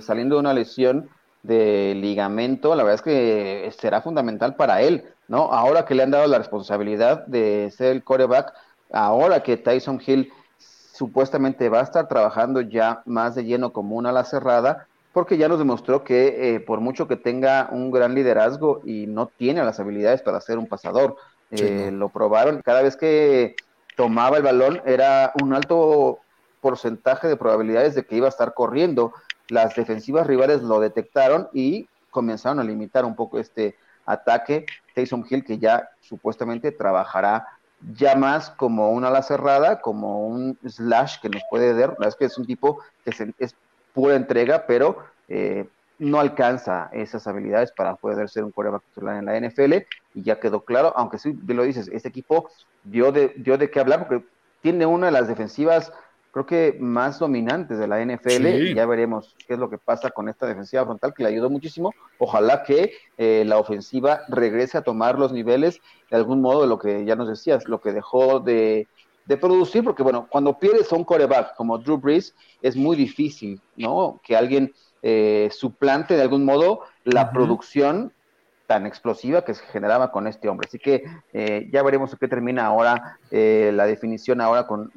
[0.00, 1.08] saliendo de una lesión
[1.44, 5.52] de ligamento, la verdad es que será fundamental para él, ¿no?
[5.52, 8.52] Ahora que le han dado la responsabilidad de ser el coreback,
[8.92, 14.08] ahora que Tyson Hill supuestamente va a estar trabajando ya más de lleno como una
[14.08, 18.80] ala cerrada, porque ya nos demostró que eh, por mucho que tenga un gran liderazgo
[18.84, 21.16] y no tiene las habilidades para ser un pasador,
[21.52, 23.56] eh, lo probaron, cada vez que
[23.96, 26.20] tomaba el balón era un alto
[26.60, 29.12] porcentaje de probabilidades de que iba a estar corriendo.
[29.48, 33.76] Las defensivas rivales lo detectaron y comenzaron a limitar un poco este
[34.06, 34.64] ataque.
[34.94, 37.46] Taysom Hill, que ya supuestamente trabajará
[37.94, 41.90] ya más como una ala cerrada, como un slash que nos puede dar.
[41.90, 43.54] La verdad es que es un tipo que es
[43.92, 44.98] pura entrega, pero
[45.28, 45.66] eh,
[46.02, 49.74] no alcanza esas habilidades para poder ser un coreback titular en la NFL.
[50.14, 52.48] Y ya quedó claro, aunque sí, lo dices, este equipo
[52.84, 54.26] dio de, dio de qué hablar porque
[54.60, 55.92] tiene una de las defensivas
[56.32, 58.46] creo que más dominantes de la NFL.
[58.46, 61.50] Y ya veremos qué es lo que pasa con esta defensiva frontal que le ayudó
[61.50, 61.94] muchísimo.
[62.18, 65.78] Ojalá que eh, la ofensiva regrese a tomar los niveles
[66.10, 68.88] de algún modo de lo que ya nos decías, lo que dejó de,
[69.36, 74.20] producir, porque bueno, cuando pierdes a un coreback como Drew Brees, es muy difícil, ¿no?
[74.22, 78.12] Que alguien eh, suplante de algún modo la producción
[78.66, 80.66] tan explosiva que se generaba con este hombre.
[80.66, 81.04] Así que
[81.34, 84.90] eh, ya veremos qué termina ahora eh, la definición ahora con,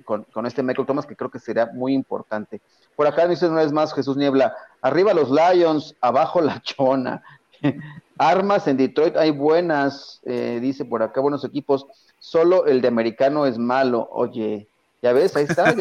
[0.45, 2.61] este Michael Thomas, que creo que será muy importante.
[2.95, 7.21] Por acá dice una vez más Jesús Niebla, arriba los Lions, abajo la chona.
[8.17, 11.85] Armas en Detroit hay buenas, eh, dice por acá, buenos equipos,
[12.19, 14.07] solo el de americano es malo.
[14.11, 14.67] Oye,
[15.01, 15.75] ya ves, ahí está.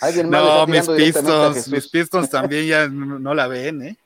[0.00, 3.96] alguien más no, mis Pistons, mis Pistons también ya no la ven, ¿eh?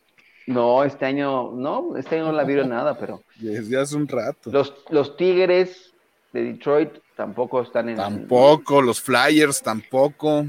[0.49, 3.23] No, este año, no, este año no la vieron nada, pero.
[3.37, 4.51] Desde hace un rato.
[4.51, 5.93] Los, los Tigres
[6.33, 7.97] de Detroit tampoco están en.
[7.97, 10.47] Tampoco, los Flyers tampoco.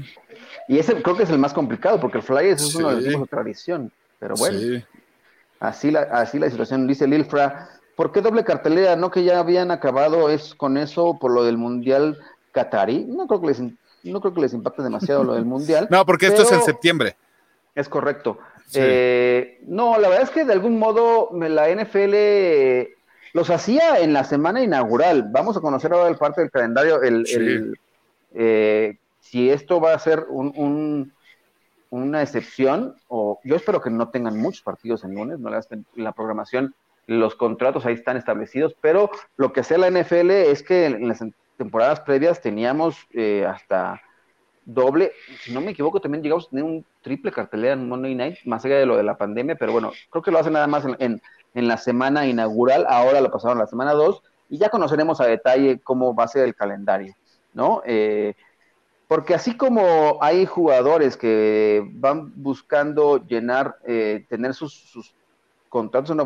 [0.68, 3.04] Y ese creo que es el más complicado, porque el Flyers es uno de los
[3.04, 3.92] equipos de tradición.
[4.18, 4.82] Pero bueno,
[5.58, 6.86] así, la, así la situación.
[6.86, 7.68] Dice Lilfra,
[8.00, 8.96] ¿por qué doble cartelera?
[8.96, 12.16] ¿No que ya habían acabado es con eso por lo del Mundial
[12.50, 13.04] Qatarí?
[13.04, 15.86] No creo que les, no creo que les impacte demasiado lo del Mundial.
[15.90, 17.14] No, porque esto es en septiembre.
[17.74, 18.38] Es correcto.
[18.72, 22.14] Eh, no, la verdad es que de algún modo la NFL
[23.34, 25.28] los hacía en la semana inaugural.
[25.30, 27.76] Vamos a conocer ahora el parte del calendario, el,
[28.32, 31.12] eh, si esto va a ser un,
[31.90, 35.50] una excepción, o yo espero que no tengan muchos partidos en lunes, no
[35.96, 36.74] la programación,
[37.10, 41.24] los contratos ahí están establecidos, pero lo que hace la NFL es que en las
[41.56, 44.00] temporadas previas teníamos eh, hasta
[44.64, 45.10] doble,
[45.42, 48.64] si no me equivoco, también llegamos a tener un triple cartelera en Monday Night, más
[48.64, 51.20] allá de lo de la pandemia, pero bueno, creo que lo hacen nada más en,
[51.54, 55.80] en, la semana inaugural, ahora lo pasaron la semana 2, y ya conoceremos a detalle
[55.82, 57.12] cómo va a ser el calendario,
[57.54, 57.82] ¿no?
[57.86, 58.34] Eh,
[59.08, 65.12] porque así como hay jugadores que van buscando llenar, eh, tener sus, sus,
[65.70, 66.16] contratos de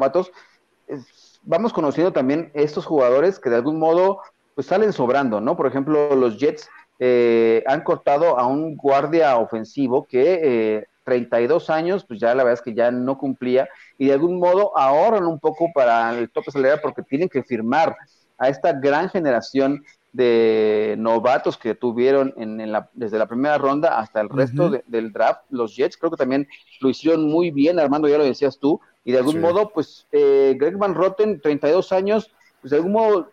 [1.43, 4.21] vamos conociendo también estos jugadores que de algún modo
[4.55, 5.57] pues salen sobrando, ¿no?
[5.57, 6.69] Por ejemplo, los Jets
[6.99, 12.55] eh, han cortado a un guardia ofensivo que eh, 32 años, pues ya la verdad
[12.55, 13.69] es que ya no cumplía
[13.99, 17.97] y de algún modo ahorran un poco para el tope salarial porque tienen que firmar
[18.39, 24.21] a esta gran generación de novatos que tuvieron en, la, desde la primera ronda hasta
[24.21, 25.43] el resto del draft.
[25.51, 26.47] Los Jets creo que también
[26.81, 30.57] lo hicieron muy bien, Armando, ya lo decías tú, y de algún modo, pues eh,
[30.59, 32.31] Greg Van Rotten, 32 años,
[32.61, 33.31] pues de algún modo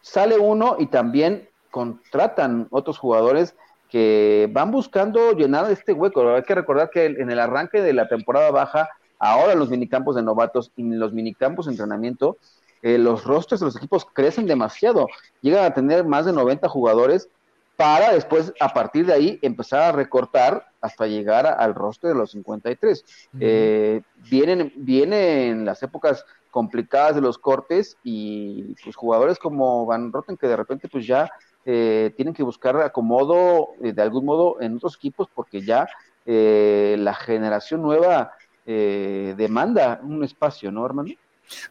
[0.00, 3.54] sale uno y también contratan otros jugadores
[3.88, 6.34] que van buscando llenar este hueco.
[6.34, 10.16] Hay que recordar que en el arranque de la temporada baja, ahora en los minicampos
[10.16, 12.36] de novatos y en los minicampos de entrenamiento,
[12.82, 15.06] eh, los rostros de los equipos crecen demasiado.
[15.40, 17.28] Llegan a tener más de 90 jugadores
[17.76, 22.32] para después, a partir de ahí, empezar a recortar hasta llegar al rostro de los
[22.32, 23.04] 53.
[23.40, 30.36] Eh, vienen, vienen las épocas complicadas de los cortes y pues jugadores como Van Rotten
[30.36, 31.30] que de repente pues ya
[31.64, 35.88] eh, tienen que buscar acomodo eh, de algún modo en otros equipos porque ya
[36.26, 38.32] eh, la generación nueva
[38.64, 41.10] demanda un espacio, ¿no, hermano?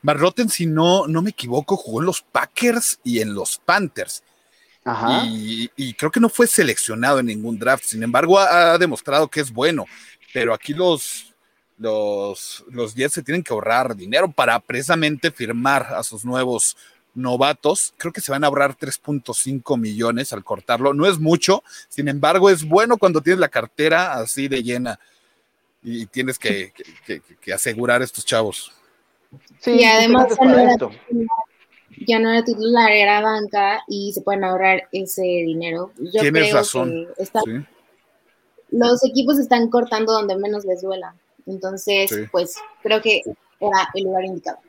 [0.04, 4.24] Rotten, si no, no me equivoco, jugó en los Packers y en los Panthers.
[4.84, 5.24] Ajá.
[5.26, 7.84] Y, creo que no fue seleccionado en ningún draft.
[7.86, 9.86] Sin embargo, ha, demostrado que es bueno.
[10.34, 11.34] Pero aquí los,
[11.78, 16.76] los, los Jets se tienen que ahorrar dinero para precisamente firmar a sus nuevos
[17.14, 17.94] novatos.
[17.98, 20.94] Creo que se van a ahorrar 3.5 millones al cortarlo.
[20.94, 25.00] No es mucho, sin embargo, es bueno cuando tienes la cartera así de llena
[25.84, 26.74] y tienes que,
[27.54, 28.72] asegurar a estos chavos.
[29.60, 30.28] Sí, y además
[32.08, 35.92] ya no era titular, era banca y se pueden ahorrar ese dinero.
[36.12, 37.08] Tienes razón.
[38.70, 41.16] Los equipos están cortando donde menos les duela.
[41.46, 43.22] Entonces, pues creo que
[43.60, 44.60] era el lugar indicado.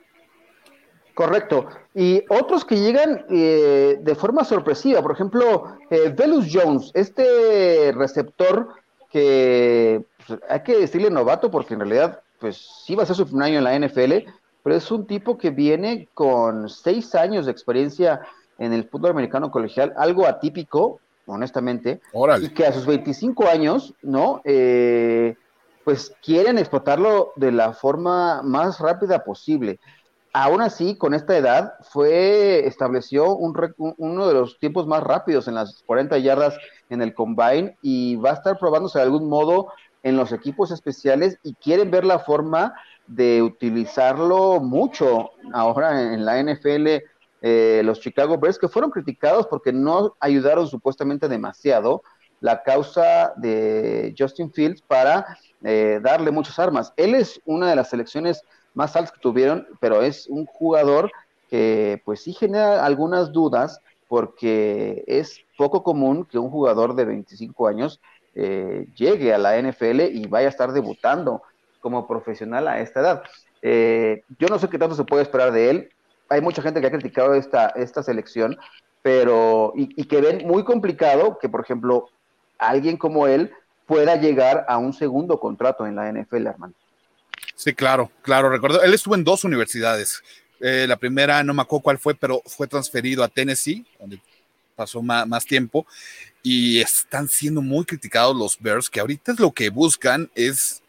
[1.14, 1.68] Correcto.
[1.94, 8.68] Y otros que llegan eh, de forma sorpresiva, por ejemplo, eh, Velus Jones, este receptor
[9.10, 13.26] que pues, hay que decirle novato porque en realidad, pues sí va a ser su
[13.26, 14.26] primer año en la NFL,
[14.62, 18.20] pero es un tipo que viene con seis años de experiencia
[18.58, 22.00] en el fútbol americano colegial, algo atípico, honestamente,
[22.40, 24.40] y que a sus 25 años, ¿no?
[24.44, 25.36] Eh,
[25.84, 29.80] pues quieren explotarlo de la forma más rápida posible
[30.32, 33.54] aún así, con esta edad, fue, estableció un,
[33.98, 36.56] uno de los tiempos más rápidos en las 40 yardas
[36.88, 39.68] en el combine y va a estar probándose de algún modo
[40.02, 42.74] en los equipos especiales y quieren ver la forma
[43.06, 47.02] de utilizarlo mucho ahora en la NFL.
[47.44, 52.02] Eh, los Chicago Bears que fueron criticados porque no ayudaron supuestamente demasiado
[52.40, 56.92] la causa de Justin Fields para eh, darle muchas armas.
[56.96, 58.42] Él es una de las selecciones
[58.74, 61.10] más altos que tuvieron, pero es un jugador
[61.48, 67.68] que pues sí genera algunas dudas porque es poco común que un jugador de 25
[67.68, 68.00] años
[68.34, 71.42] eh, llegue a la NFL y vaya a estar debutando
[71.82, 73.22] como profesional a esta edad.
[73.60, 75.90] Eh, yo no sé qué tanto se puede esperar de él.
[76.30, 78.56] Hay mucha gente que ha criticado esta, esta selección,
[79.02, 82.08] pero y, que ven muy complicado que, por ejemplo,
[82.56, 83.52] alguien como él
[83.84, 86.72] pueda llegar a un segundo contrato en la NFL, hermano.
[87.54, 88.82] Sí, claro, claro, recuerdo.
[88.82, 90.22] Él estuvo en dos universidades.
[90.60, 94.20] Eh, la primera, no me acuerdo cuál fue, pero fue transferido a Tennessee, donde
[94.76, 95.86] pasó más, tiempo.
[96.42, 100.81] Y están siendo muy criticados los Bears, que ahorita es lo que buscan es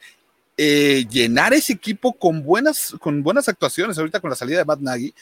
[0.58, 3.98] eh, llenar ese equipo con buenas, con buenas actuaciones.
[3.98, 5.14] Ahorita con la salida de Matt Nagy,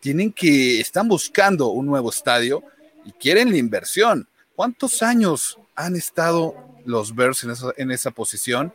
[0.00, 2.62] tienen que, están buscando un nuevo estadio
[3.04, 4.28] y quieren la inversión.
[4.54, 8.72] ¿Cuántos años han estado los Bears en esa, en esa posición?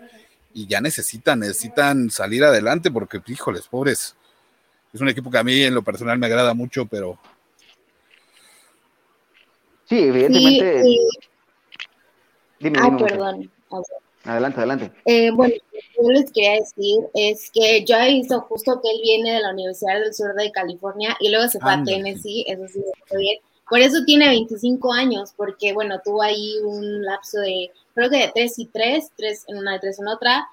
[0.54, 4.16] y ya necesitan, necesitan salir adelante porque, híjoles, pobres.
[4.94, 7.18] Es un equipo que a mí en lo personal me agrada mucho, pero...
[9.86, 10.84] Sí, evidentemente...
[12.60, 13.52] Dime, ah, perdón.
[14.24, 14.92] Adelante, adelante.
[15.06, 19.34] Eh, bueno, que les quería decir es que yo he visto justo que él viene
[19.34, 22.84] de la Universidad del Sur de California y luego se fue a Tennessee, eso sí,
[23.12, 23.40] muy bien.
[23.70, 28.32] Por eso tiene 25 años, porque bueno, tuvo ahí un lapso de creo que de
[28.34, 30.48] tres y tres, tres en una y tres en otra.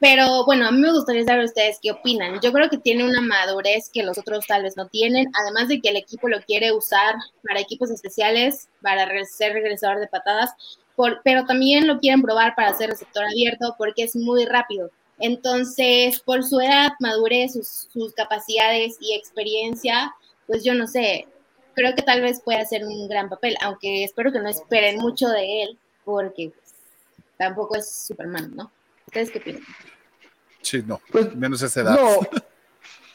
[0.00, 2.40] Pero bueno, a mí me gustaría saber ustedes qué opinan.
[2.40, 5.80] Yo creo que tiene una madurez que los otros tal vez no tienen, además de
[5.80, 10.52] que el equipo lo quiere usar para equipos especiales, para ser regresador de patadas,
[10.98, 14.90] por, pero también lo quieren probar para ser receptor abierto porque es muy rápido.
[15.20, 20.12] Entonces, por su edad, madurez, sus, sus capacidades y experiencia,
[20.48, 21.28] pues yo no sé,
[21.74, 25.28] creo que tal vez pueda hacer un gran papel, aunque espero que no esperen mucho
[25.28, 26.74] de él, porque pues,
[27.36, 28.72] tampoco es Superman, ¿no?
[29.06, 29.66] ¿Ustedes qué piensan?
[30.62, 31.94] Sí, no, pues, menos esa edad.
[31.94, 32.18] No.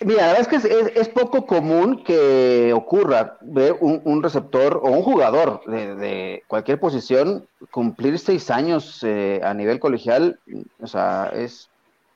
[0.06, 5.01] Mira, la verdad es que es, poco común que ocurra ver un, receptor o un
[5.01, 10.39] jugador de, cualquier posición cumplir seis años eh, a nivel colegial.
[10.82, 11.70] O sea, es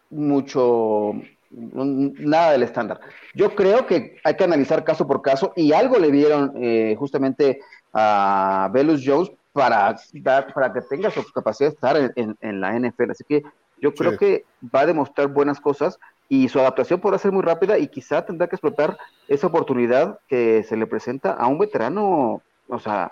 [0.09, 1.13] mucho,
[1.51, 2.99] nada del estándar.
[3.33, 7.61] Yo creo que hay que analizar caso por caso y algo le vieron eh, justamente
[7.93, 13.11] a Velus Jones para, dar, para que tenga su capacidad de estar en, la NFL.
[13.11, 13.43] Así que
[13.81, 15.99] yo creo que va a demostrar buenas cosas
[16.30, 18.97] y su adaptación podrá ser muy rápida y quizá tendrá que explotar
[19.28, 23.09] esa oportunidad que se le presenta a un veterano, o sea,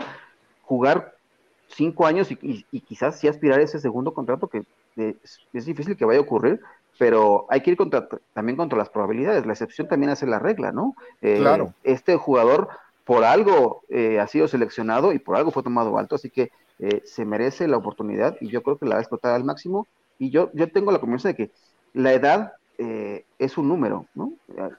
[0.63, 1.15] jugar
[1.67, 4.63] cinco años y, quizás sí aspirar a ese segundo contrato que
[4.95, 6.59] es, difícil que vaya a ocurrir,
[6.97, 9.45] pero hay que ir contra, también contra las probabilidades.
[9.45, 10.95] La excepción también hace la regla, ¿no?
[11.21, 11.73] Eh, claro.
[11.83, 12.69] Este jugador
[13.03, 17.01] por algo eh, ha sido seleccionado y por algo fue tomado alto, así que eh,
[17.05, 19.87] se merece la oportunidad y yo creo que la va a explotar al máximo.
[20.17, 21.51] Y yo, yo tengo la convicción de que
[21.93, 24.33] la edad eh, es un número, ¿no?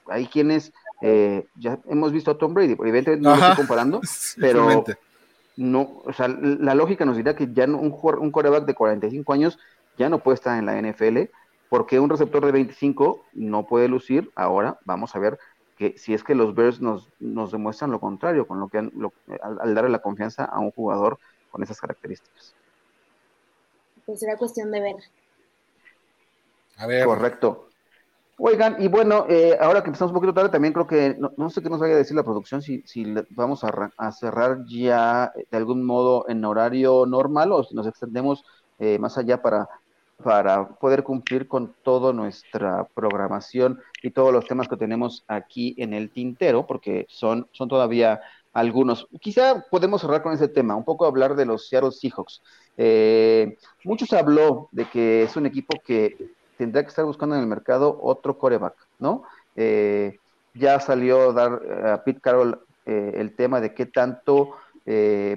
[0.09, 4.01] Hay quienes, ya hemos visto a Tom Brady, evidentemente no lo estoy comparando,
[4.41, 4.85] pero
[5.57, 9.59] no, o sea, la lógica nos dirá que ya un, un coreback de 45 años
[9.97, 11.31] ya no puede estar en la NFL,
[11.69, 14.31] porque un receptor de 25 no puede lucir.
[14.35, 15.39] Ahora vamos a ver
[15.79, 19.75] que si es que los Bears nos, nos demuestran lo contrario, con lo que al,
[19.75, 21.19] darle la confianza a un jugador
[21.51, 22.55] con esas características.
[24.05, 24.97] Pues será cuestión de ver.
[26.77, 27.05] A ver.
[27.05, 27.69] Correcto.
[28.39, 31.63] Oigan, y bueno, eh, ahora que empezamos un poquito tarde, también creo que, no, sé
[31.63, 32.85] qué nos vaya a decir la producción, si,
[33.31, 38.45] vamos a, cerrar ya de algún modo en horario normal o si nos extendemos
[38.79, 39.67] eh, más allá para,
[40.23, 45.95] para poder cumplir con toda nuestra programación y todos los temas que tenemos aquí en
[45.95, 48.21] el tintero, porque son, son todavía
[48.53, 49.07] algunos.
[49.21, 52.43] Quizá podemos cerrar con ese tema, un poco hablar de los Seattle Seahawks.
[52.77, 57.47] Eh, muchos habló de que es un equipo que tendrá que estar buscando en el
[57.47, 59.25] mercado otro coreback, ¿no?
[59.57, 60.19] Eh,
[60.55, 64.57] ya salió a dar eh, a Pete Carroll eh, el tema de qué tanto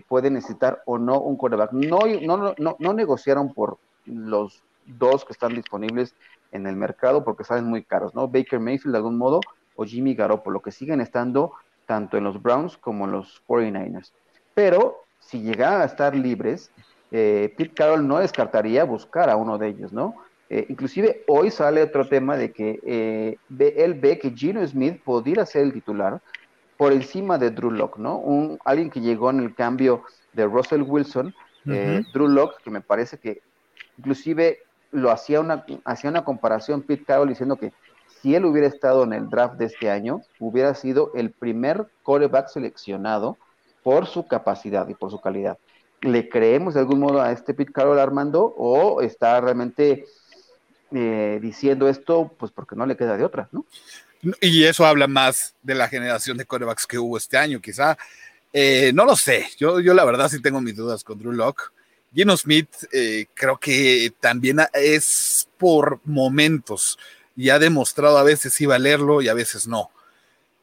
[0.07, 1.71] puede necesitar o no un coreback.
[1.71, 6.13] No, no, no, no negociaron por los dos que están disponibles
[6.51, 8.27] en el mercado porque salen muy caros, ¿no?
[8.27, 9.39] Baker Mayfield de algún modo
[9.75, 11.53] o Jimmy Garoppolo, que siguen estando
[11.87, 14.11] tanto en los Browns como en los 49ers.
[14.53, 16.69] Pero si llegaran a estar libres,
[17.09, 20.13] Pete Carroll no descartaría buscar a uno de ellos, ¿no?
[20.49, 25.45] Eh, inclusive hoy sale otro tema de que eh, él ve que Gino Smith podría
[25.45, 26.21] ser el titular
[26.75, 28.17] por encima de Drew Locke, ¿no?
[28.17, 31.35] Un, alguien que llegó en el cambio de Russell Wilson,
[31.67, 33.41] eh, Drew Locke, que me parece que
[33.97, 34.59] inclusive
[34.91, 37.73] lo hacía una, hacía una comparación Pete Carroll diciendo que
[38.07, 42.47] si él hubiera estado en el draft de este año, hubiera sido el primer quarterback
[42.47, 43.37] seleccionado
[43.83, 45.57] por su capacidad y por su calidad.
[46.01, 50.05] ¿Le creemos de algún modo a este Pete Carroll Armando o está realmente
[50.91, 53.65] eh, diciendo esto, pues porque no le queda de otra, ¿no?
[54.41, 57.97] Y eso habla más de la generación de corebacks que hubo este año, quizá.
[58.51, 61.71] Eh, no lo sé, yo, yo la verdad sí tengo mis dudas con Drew Locke.
[62.13, 66.97] Gino Smith eh, creo que también es por momentos
[67.37, 69.91] y ha demostrado a veces sí valerlo y a veces no.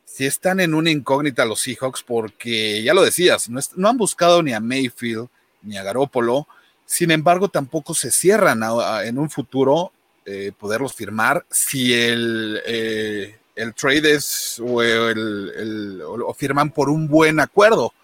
[0.05, 4.43] Si están en una incógnita los Seahawks, porque ya lo decías, no, no han buscado
[4.43, 5.29] ni a Mayfield
[5.63, 6.49] ni a Garópolo,
[6.85, 8.63] sin embargo tampoco se cierran
[9.05, 9.93] en un futuro
[10.29, 17.07] eh, poderlos firmar si el, eh, el trade es o, el, o, firman por un
[17.07, 17.95] buen acuerdo.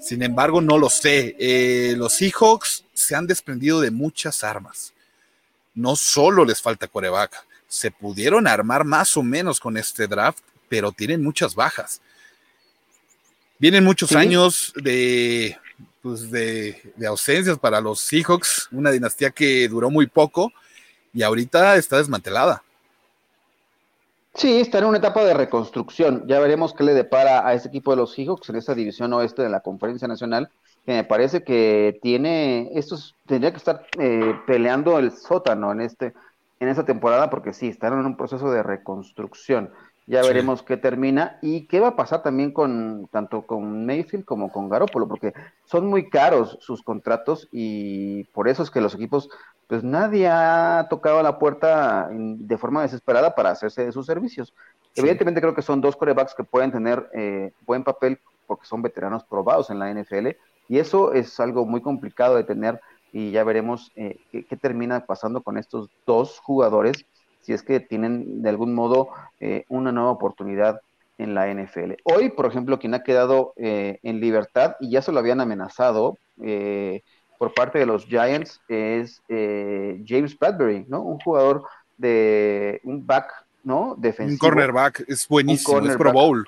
[0.00, 1.36] Sin embargo, no lo sé.
[1.38, 4.94] Eh, los Seahawks se han desprendido de muchas armas.
[5.74, 10.92] No solo les falta coreback, se pudieron armar más o menos con este draft, pero
[10.92, 12.00] tienen muchas bajas.
[13.58, 15.58] Vienen muchos años de,
[16.00, 20.54] pues de, de, ausencias para los Seahawks, una dinastía que duró muy poco
[21.12, 22.62] y ahorita está desmantelada.
[24.34, 26.24] Sí, está en una etapa de reconstrucción.
[26.28, 29.42] Ya veremos qué le depara a ese equipo de los Seahawks en esa división oeste
[29.42, 30.50] de la Conferencia Nacional,
[30.86, 36.14] me parece que tiene, estos tendría que estar eh, peleando el sótano en este,
[36.58, 39.70] en esta temporada, porque sí, están en un proceso de reconstrucción.
[40.10, 44.50] Ya veremos qué termina y qué va a pasar también con tanto con Mayfield como
[44.50, 45.32] con Garoppolo, porque
[45.66, 49.30] son muy caros sus contratos y por eso es que los equipos
[49.68, 54.52] pues nadie ha tocado la puerta de forma desesperada para hacerse de sus servicios.
[54.96, 59.22] Evidentemente creo que son dos corebacks que pueden tener eh, buen papel porque son veteranos
[59.22, 60.30] probados en la NFL
[60.68, 62.80] y eso es algo muy complicado de tener
[63.12, 67.06] y ya veremos eh, qué, termina pasando con estos dos jugadores
[67.50, 69.08] si es que tienen de algún modo
[69.40, 70.80] eh, una nueva oportunidad
[71.18, 71.94] en la NFL.
[72.04, 77.02] Hoy, por ejemplo, quien ha quedado en libertad y ya se lo habían amenazado, eh,
[77.38, 81.00] por parte de los Giants es eh, James Bradbury, ¿no?
[81.00, 81.64] Un jugador
[81.96, 83.32] de un back,
[83.64, 83.94] ¿no?
[83.96, 84.34] Defensivo.
[84.34, 86.46] Un cornerback, es buenísimo, es Pro Bowl.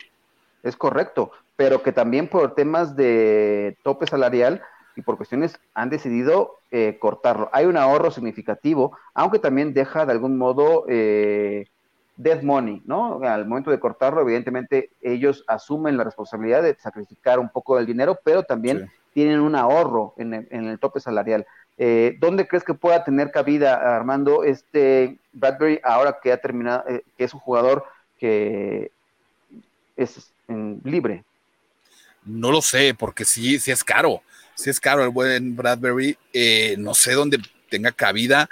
[0.62, 4.62] Es correcto, pero que también por temas de tope salarial
[4.96, 7.50] y por cuestiones han decidido eh, cortarlo.
[7.52, 11.66] Hay un ahorro significativo, aunque también deja de algún modo eh,
[12.16, 13.20] dead money, ¿no?
[13.22, 18.18] Al momento de cortarlo, evidentemente ellos asumen la responsabilidad de sacrificar un poco del dinero,
[18.22, 21.46] pero también tienen un ahorro en el, tope salarial.
[21.78, 27.02] Eh, ¿Dónde crees que pueda tener cabida, Armando, este Bradbury ahora que ha terminado, eh,
[27.16, 27.84] que es un jugador
[28.18, 28.90] que
[29.96, 30.32] es
[30.84, 31.24] libre?
[32.24, 34.22] No lo sé, porque sí, sí es caro.
[34.62, 36.16] Sí es caro el buen Bradbury.
[36.32, 37.38] Eh, no sé dónde
[37.68, 38.48] tenga cabida.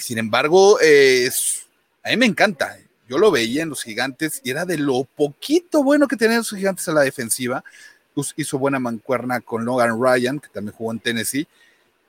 [0.00, 2.78] sin embargo, a mí me encanta.
[3.08, 6.50] Yo lo veía en los gigantes y era de lo poquito bueno que tenían los
[6.50, 7.64] gigantes a la defensiva
[8.36, 11.46] hizo buena mancuerna con Logan Ryan, que también jugó en Tennessee,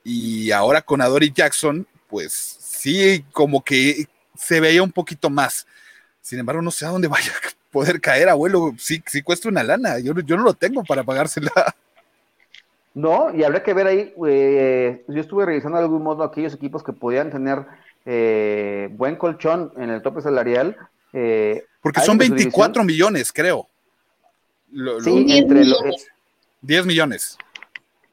[0.03, 5.67] y ahora con Adori Jackson, pues sí, como que se veía un poquito más.
[6.21, 8.73] Sin embargo, no sé a dónde vaya a poder caer, abuelo.
[8.77, 9.99] Sí, sí cuesta una lana.
[9.99, 11.51] Yo, yo no lo tengo para pagársela.
[12.93, 14.13] No, y habrá que ver ahí.
[14.27, 17.65] Eh, yo estuve revisando de algún modo aquellos equipos que podían tener
[18.05, 20.75] eh, buen colchón en el tope salarial.
[21.13, 23.69] Eh, Porque son 24 millones, creo
[25.01, 25.63] sí, entre
[26.61, 27.37] 10 millones.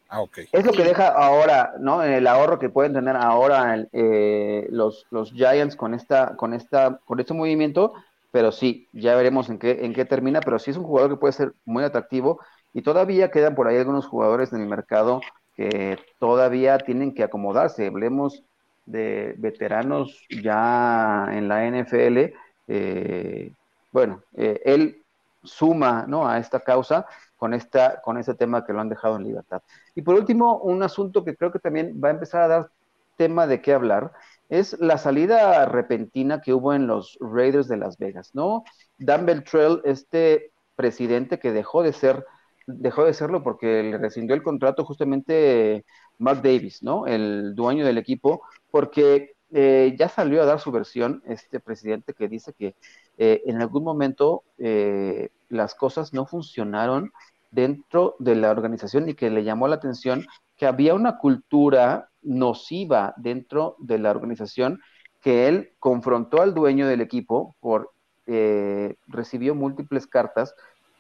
[0.09, 0.39] Ah, ok.
[0.53, 2.03] Es lo que deja ahora, ¿no?
[2.03, 7.19] El ahorro que pueden tener ahora eh, los, los Giants con esta, con esta, con
[7.19, 7.93] este movimiento,
[8.31, 11.17] pero sí, ya veremos en qué, en qué termina, pero sí es un jugador que
[11.17, 12.41] puede ser muy atractivo
[12.77, 15.23] y todavía quedan por ahí algunos jugadores en el mercado
[15.55, 17.87] que todavía tienen que acomodarse.
[17.87, 18.43] Hablemos
[18.85, 22.35] de veteranos ya en la NFL.
[22.69, 23.51] Eh,
[23.91, 25.03] bueno, eh, él
[25.43, 26.29] suma ¿no?
[26.29, 27.07] a esta causa
[27.39, 29.63] con, esta, con este tema que lo han dejado en libertad.
[29.95, 32.71] Y por último, un asunto que creo que también va a empezar a dar
[33.17, 34.13] tema de qué hablar
[34.51, 38.65] es la salida repentina que hubo en los Raiders de Las Vegas, ¿no?
[38.99, 42.27] Dan Beltrell, este presidente que dejó de ser,
[42.67, 45.85] dejó de serlo porque le rescindió el contrato justamente
[46.19, 47.07] Mark Davis, ¿no?
[47.07, 52.29] El dueño del equipo, porque eh, ya salió a dar su versión este presidente que
[52.29, 52.75] dice que
[53.19, 57.13] eh, en algún momento eh, las cosas no funcionaron
[57.51, 63.15] dentro de la organización y que le llamó la atención que había una cultura nociva
[63.17, 64.81] dentro de la organización
[65.21, 67.93] que él confrontó al dueño del equipo por
[68.27, 70.55] eh, recibió múltiples cartas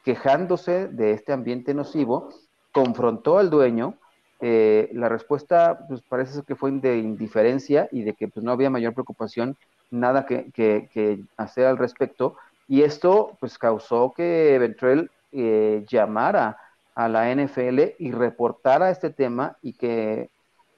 [0.06, 2.28] quejándose de este ambiente nocivo,
[2.70, 3.94] confrontó al dueño,
[4.40, 8.70] eh, la respuesta pues parece que fue de indiferencia y de que pues no había
[8.70, 9.56] mayor preocupación,
[9.90, 12.36] nada que, hacer al respecto,
[12.68, 16.56] y esto pues causó que Ventrell eh, llamara
[16.94, 20.30] a la NFL y reportara este tema y que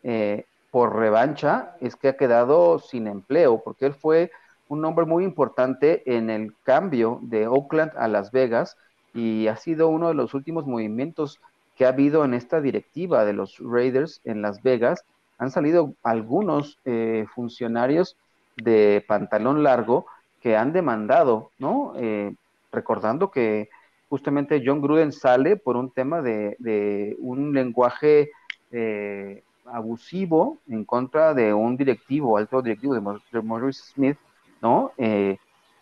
[0.04, 4.30] eh, por revancha es que ha quedado sin empleo, porque él fue
[4.68, 8.78] un hombre muy importante en el cambio de Oakland a Las Vegas
[9.14, 11.40] y ha sido uno de los últimos movimientos
[11.76, 15.04] que ha habido en esta directiva de los Raiders en Las Vegas.
[15.38, 18.16] Han salido algunos eh, funcionarios
[18.56, 20.06] de pantalón largo
[20.42, 21.92] que han demandado, ¿no?
[21.96, 22.34] Eh,
[22.72, 23.68] recordando que
[24.08, 28.30] justamente John Gruden sale por un tema de, un lenguaje
[28.72, 34.18] eh, abusivo en contra de un directivo, alto directivo de, Maurice Smith,
[34.62, 34.92] ¿no?
[34.96, 35.38] Eh,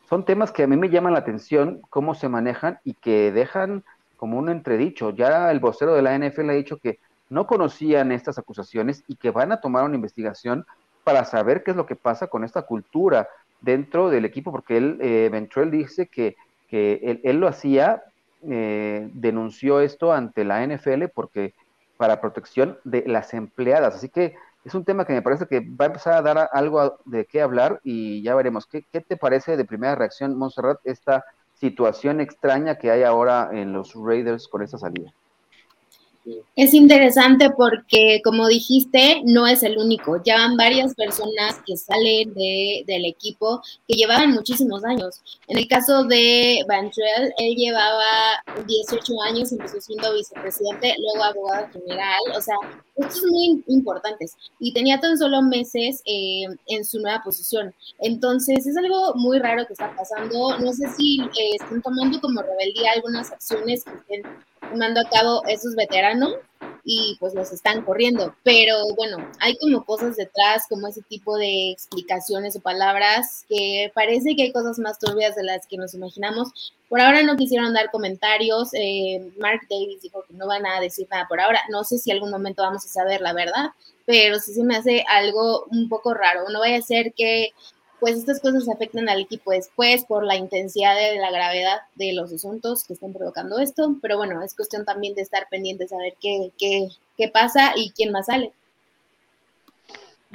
[0.09, 3.85] son temas que a mí me llaman la atención, cómo se manejan y que dejan
[4.17, 5.11] como un entredicho.
[5.11, 6.99] Ya el vocero de la NFL ha dicho que
[7.29, 10.65] no conocían estas acusaciones y que van a tomar una investigación
[11.03, 13.29] para saber qué es lo que pasa con esta cultura
[13.61, 16.37] dentro del equipo, porque él, eh, Ventrell dice que,
[16.69, 18.03] que él, lo hacía
[18.49, 21.55] eh, denunció esto ante la NFL porque
[21.97, 23.97] para protección de las empleadas.
[23.97, 24.37] Así que
[24.67, 27.41] es un tema que me parece que va a empezar a dar algo de qué
[27.41, 28.67] hablar y ya veremos.
[28.67, 33.73] ¿Qué, qué te parece de primera reacción, Montserrat, esta situación extraña que hay ahora en
[33.73, 35.13] los Raiders con esta salida?
[36.57, 40.21] Es interesante porque, como dijiste, no es el único.
[40.25, 45.21] Ya van varias personas que salen de, del equipo que llevaban muchísimos años.
[45.47, 52.21] En el caso de Bantrell, él llevaba 18 años, empezó siendo vicepresidente, luego abogado general.
[52.37, 52.57] O sea,
[52.97, 54.35] estos son muy importantes.
[54.59, 57.73] Y tenía tan solo meses eh, en su nueva posición.
[58.01, 60.59] Entonces, es algo muy raro que está pasando.
[60.59, 64.23] No sé si eh, están tomando como rebeldía algunas acciones que estén
[64.71, 66.35] tomando a cabo esos veteranos
[66.89, 68.35] y pues los están corriendo.
[68.45, 74.37] Pero bueno, hay como cosas detrás, como ese tipo de explicaciones o palabras que parece
[74.37, 76.75] que hay cosas más turbias de las que nos imaginamos.
[76.89, 78.71] Por ahora no quisieron dar comentarios.
[78.75, 81.61] Eh, Mark Davis dijo que no van a decir nada por ahora.
[81.71, 83.71] No sé si algún momento vamos a saber la verdad,
[84.05, 86.49] pero sí se me hace algo un poco raro.
[86.51, 87.51] No vaya a ser que
[88.01, 92.33] pues estas cosas afectan al equipo después por la intensidad de la gravedad de los
[92.33, 96.15] asuntos que están provocando esto, pero bueno, es cuestión también de estar pendientes a ver
[96.21, 98.53] qué, qué, qué pasa y quién más sale.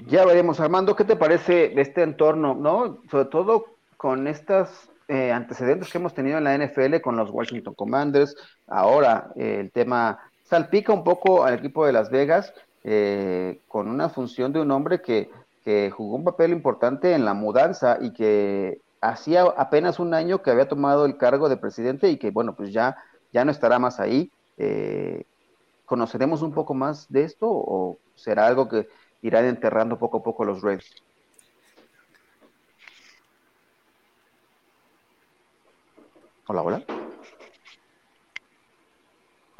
[0.08, 3.00] Ya veremos, Armando, ¿qué te parece de este entorno, no?
[3.12, 3.66] Sobre todo
[3.98, 4.70] con estos
[5.08, 8.36] eh, antecedentes que hemos tenido en la NFL con los Washington Commanders,
[8.68, 12.54] ahora eh, el tema salpica un poco al equipo de Las Vegas
[12.84, 15.30] eh, con una función de un hombre que
[15.64, 20.52] que jugó un papel importante en la mudanza y que hacía apenas un año que
[20.52, 22.98] había tomado el cargo de presidente y que, bueno, pues ya,
[23.32, 24.32] ya no estará más ahí.
[24.58, 25.26] Eh,
[25.86, 28.88] ¿Conoceremos un poco más de esto o será algo que
[29.22, 31.04] irán enterrando poco a poco los Reds?
[36.48, 37.01] Hola, hola.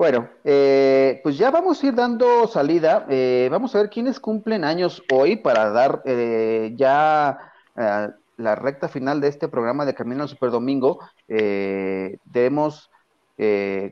[0.02, 3.06] Bueno, eh, pues ya vamos a ir dando salida.
[3.08, 7.38] Eh, vamos a ver quiénes cumplen años hoy para dar eh, ya
[7.76, 10.98] la recta final de este programa de Camino al Super Domingo.
[11.28, 12.90] tenemos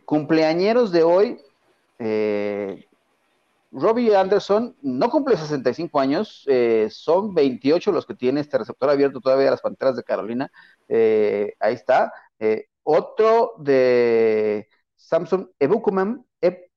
[0.04, 1.38] cumpleañeros de hoy.
[3.72, 6.44] Robbie Anderson no cumple 65 años,
[6.90, 10.52] son 28 los que tiene este receptor abierto todavía a las Panteras de Carolina.
[10.90, 12.12] ahí está.
[12.84, 14.68] otro de
[15.00, 16.70] Samsung Ebukuman, e,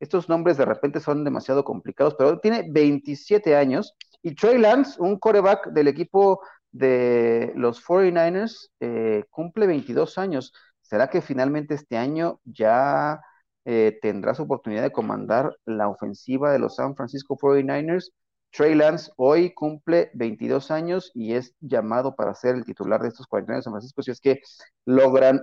[0.00, 3.94] estos nombres de repente son demasiado complicados, pero tiene 27 años.
[4.22, 6.40] Y Trey Lance, un coreback del equipo
[6.70, 10.52] de los 49ers, eh, cumple 22 años.
[10.80, 13.20] ¿Será que finalmente este año ya
[13.64, 18.10] eh, tendrá su oportunidad de comandar la ofensiva de los San Francisco 49ers?
[18.50, 23.26] Trey Lance hoy cumple 22 años y es llamado para ser el titular de estos
[23.26, 24.40] 49 de San Francisco si es que
[24.84, 25.40] logran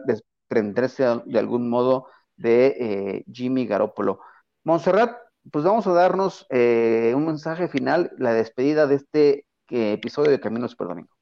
[0.49, 4.19] desprenderse de algún modo de eh, Jimmy Garoppolo.
[4.63, 5.17] Montserrat,
[5.51, 10.67] pues vamos a darnos eh, un mensaje final, la despedida de este episodio de Camino
[10.67, 11.18] Super Domingo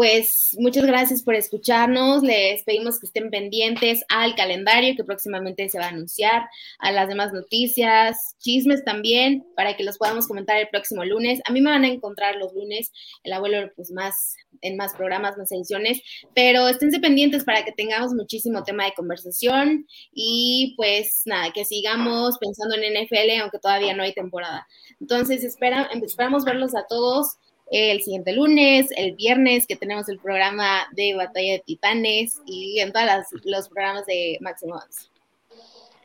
[0.00, 2.22] pues muchas gracias por escucharnos.
[2.22, 6.48] Les pedimos que estén pendientes al calendario que próximamente se va a anunciar,
[6.78, 11.42] a las demás noticias, chismes también, para que los podamos comentar el próximo lunes.
[11.44, 12.92] A mí me van a encontrar los lunes,
[13.24, 16.00] el abuelo, pues más en más programas, más ediciones,
[16.34, 22.38] pero esténse pendientes para que tengamos muchísimo tema de conversación y pues nada, que sigamos
[22.38, 24.66] pensando en NFL, aunque todavía no hay temporada.
[24.98, 27.36] Entonces, espera, esperamos verlos a todos
[27.70, 32.92] el siguiente lunes, el viernes, que tenemos el programa de Batalla de Titanes y en
[32.92, 33.06] todos
[33.44, 34.80] los programas de Máximo.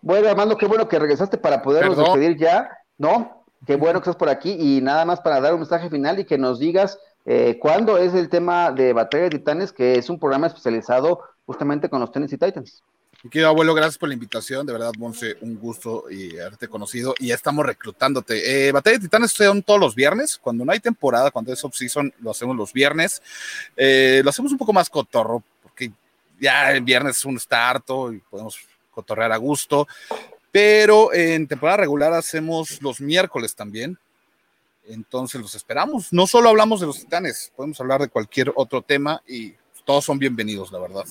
[0.01, 3.43] Bueno, Armando, qué bueno que regresaste para podernos despedir ya, ¿no?
[3.65, 6.25] Qué bueno que estás por aquí y nada más para dar un mensaje final y
[6.25, 10.19] que nos digas eh, cuándo es el tema de Batalla de Titanes, que es un
[10.19, 12.83] programa especializado justamente con los Tennessee Titans.
[13.25, 14.67] Mi querido abuelo, gracias por la invitación.
[14.67, 17.15] De verdad, Monse, un gusto y haberte conocido.
[17.17, 18.67] Y ya estamos reclutándote.
[18.67, 20.37] Eh, Batalla de Titanes son todos los viernes.
[20.37, 23.23] Cuando no hay temporada, cuando es off-season, lo hacemos los viernes.
[23.75, 25.91] Eh, lo hacemos un poco más cotorro, porque
[26.39, 28.59] ya el viernes es un start y podemos
[28.91, 29.87] cotorrear a gusto.
[30.51, 33.97] Pero en temporada regular hacemos los miércoles también.
[34.87, 36.13] Entonces los esperamos.
[36.13, 40.19] No solo hablamos de los titanes, podemos hablar de cualquier otro tema y todos son
[40.19, 41.05] bienvenidos, la verdad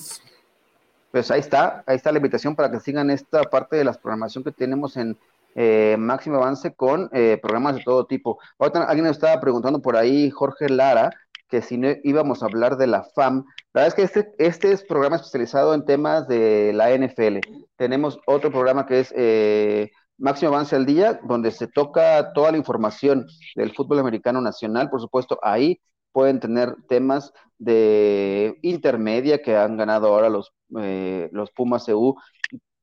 [1.15, 4.43] pues ahí está, ahí está la invitación para que sigan esta parte de la programación
[4.43, 5.17] que tenemos en
[5.55, 8.37] eh, Máximo Avance con eh, programas de todo tipo.
[8.59, 11.11] Ahorita alguien nos estaba preguntando por ahí, Jorge Lara,
[11.47, 13.45] que si no íbamos a hablar de la FAM.
[13.71, 17.37] La verdad es que este, este es programa especializado en temas de la NFL.
[17.77, 22.57] Tenemos otro programa que es eh, Máximo Avance al Día, donde se toca toda la
[22.57, 24.89] información del fútbol americano nacional.
[24.89, 25.79] Por supuesto, ahí
[26.15, 32.15] pueden tener temas de intermedia que han ganado ahora los, eh, los Pumas EU,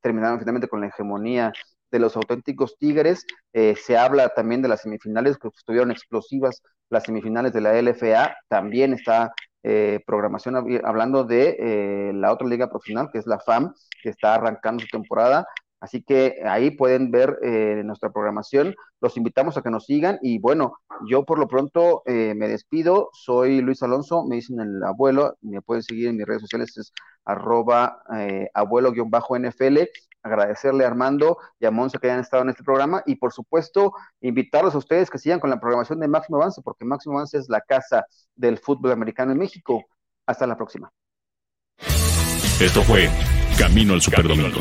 [0.03, 1.51] terminaron finalmente con la hegemonía
[1.91, 3.25] de los auténticos Tigres.
[3.55, 8.37] Eh, se habla también de las semifinales, que estuvieron explosivas las semifinales de la LFA.
[8.49, 13.73] También está eh, programación hablando de la otra liga profesional, que es la FAM,
[14.03, 15.47] que está arrancando su temporada.
[15.83, 18.77] Así que ahí pueden ver eh, nuestra programación.
[19.01, 20.75] Los invitamos a que nos sigan y bueno,
[21.09, 23.11] yo por lo pronto eh, me despido.
[23.13, 26.93] Soy Luis Alonso, me dicen el abuelo, me pueden seguir en mis redes sociales, es
[27.25, 29.89] arroba eh, abuelo-nfl.
[30.23, 33.93] Agradecerle a Armando y a Monza que hayan estado en este programa y por supuesto
[34.21, 37.49] invitarlos a ustedes que sigan con la programación de Máximo Avance, porque Máximo Avance es
[37.49, 38.07] la casa
[38.37, 39.85] del fútbol americano en México.
[40.29, 40.93] Hasta la próxima.
[42.61, 43.09] Esto fue
[43.59, 44.61] Camino al Superdomingo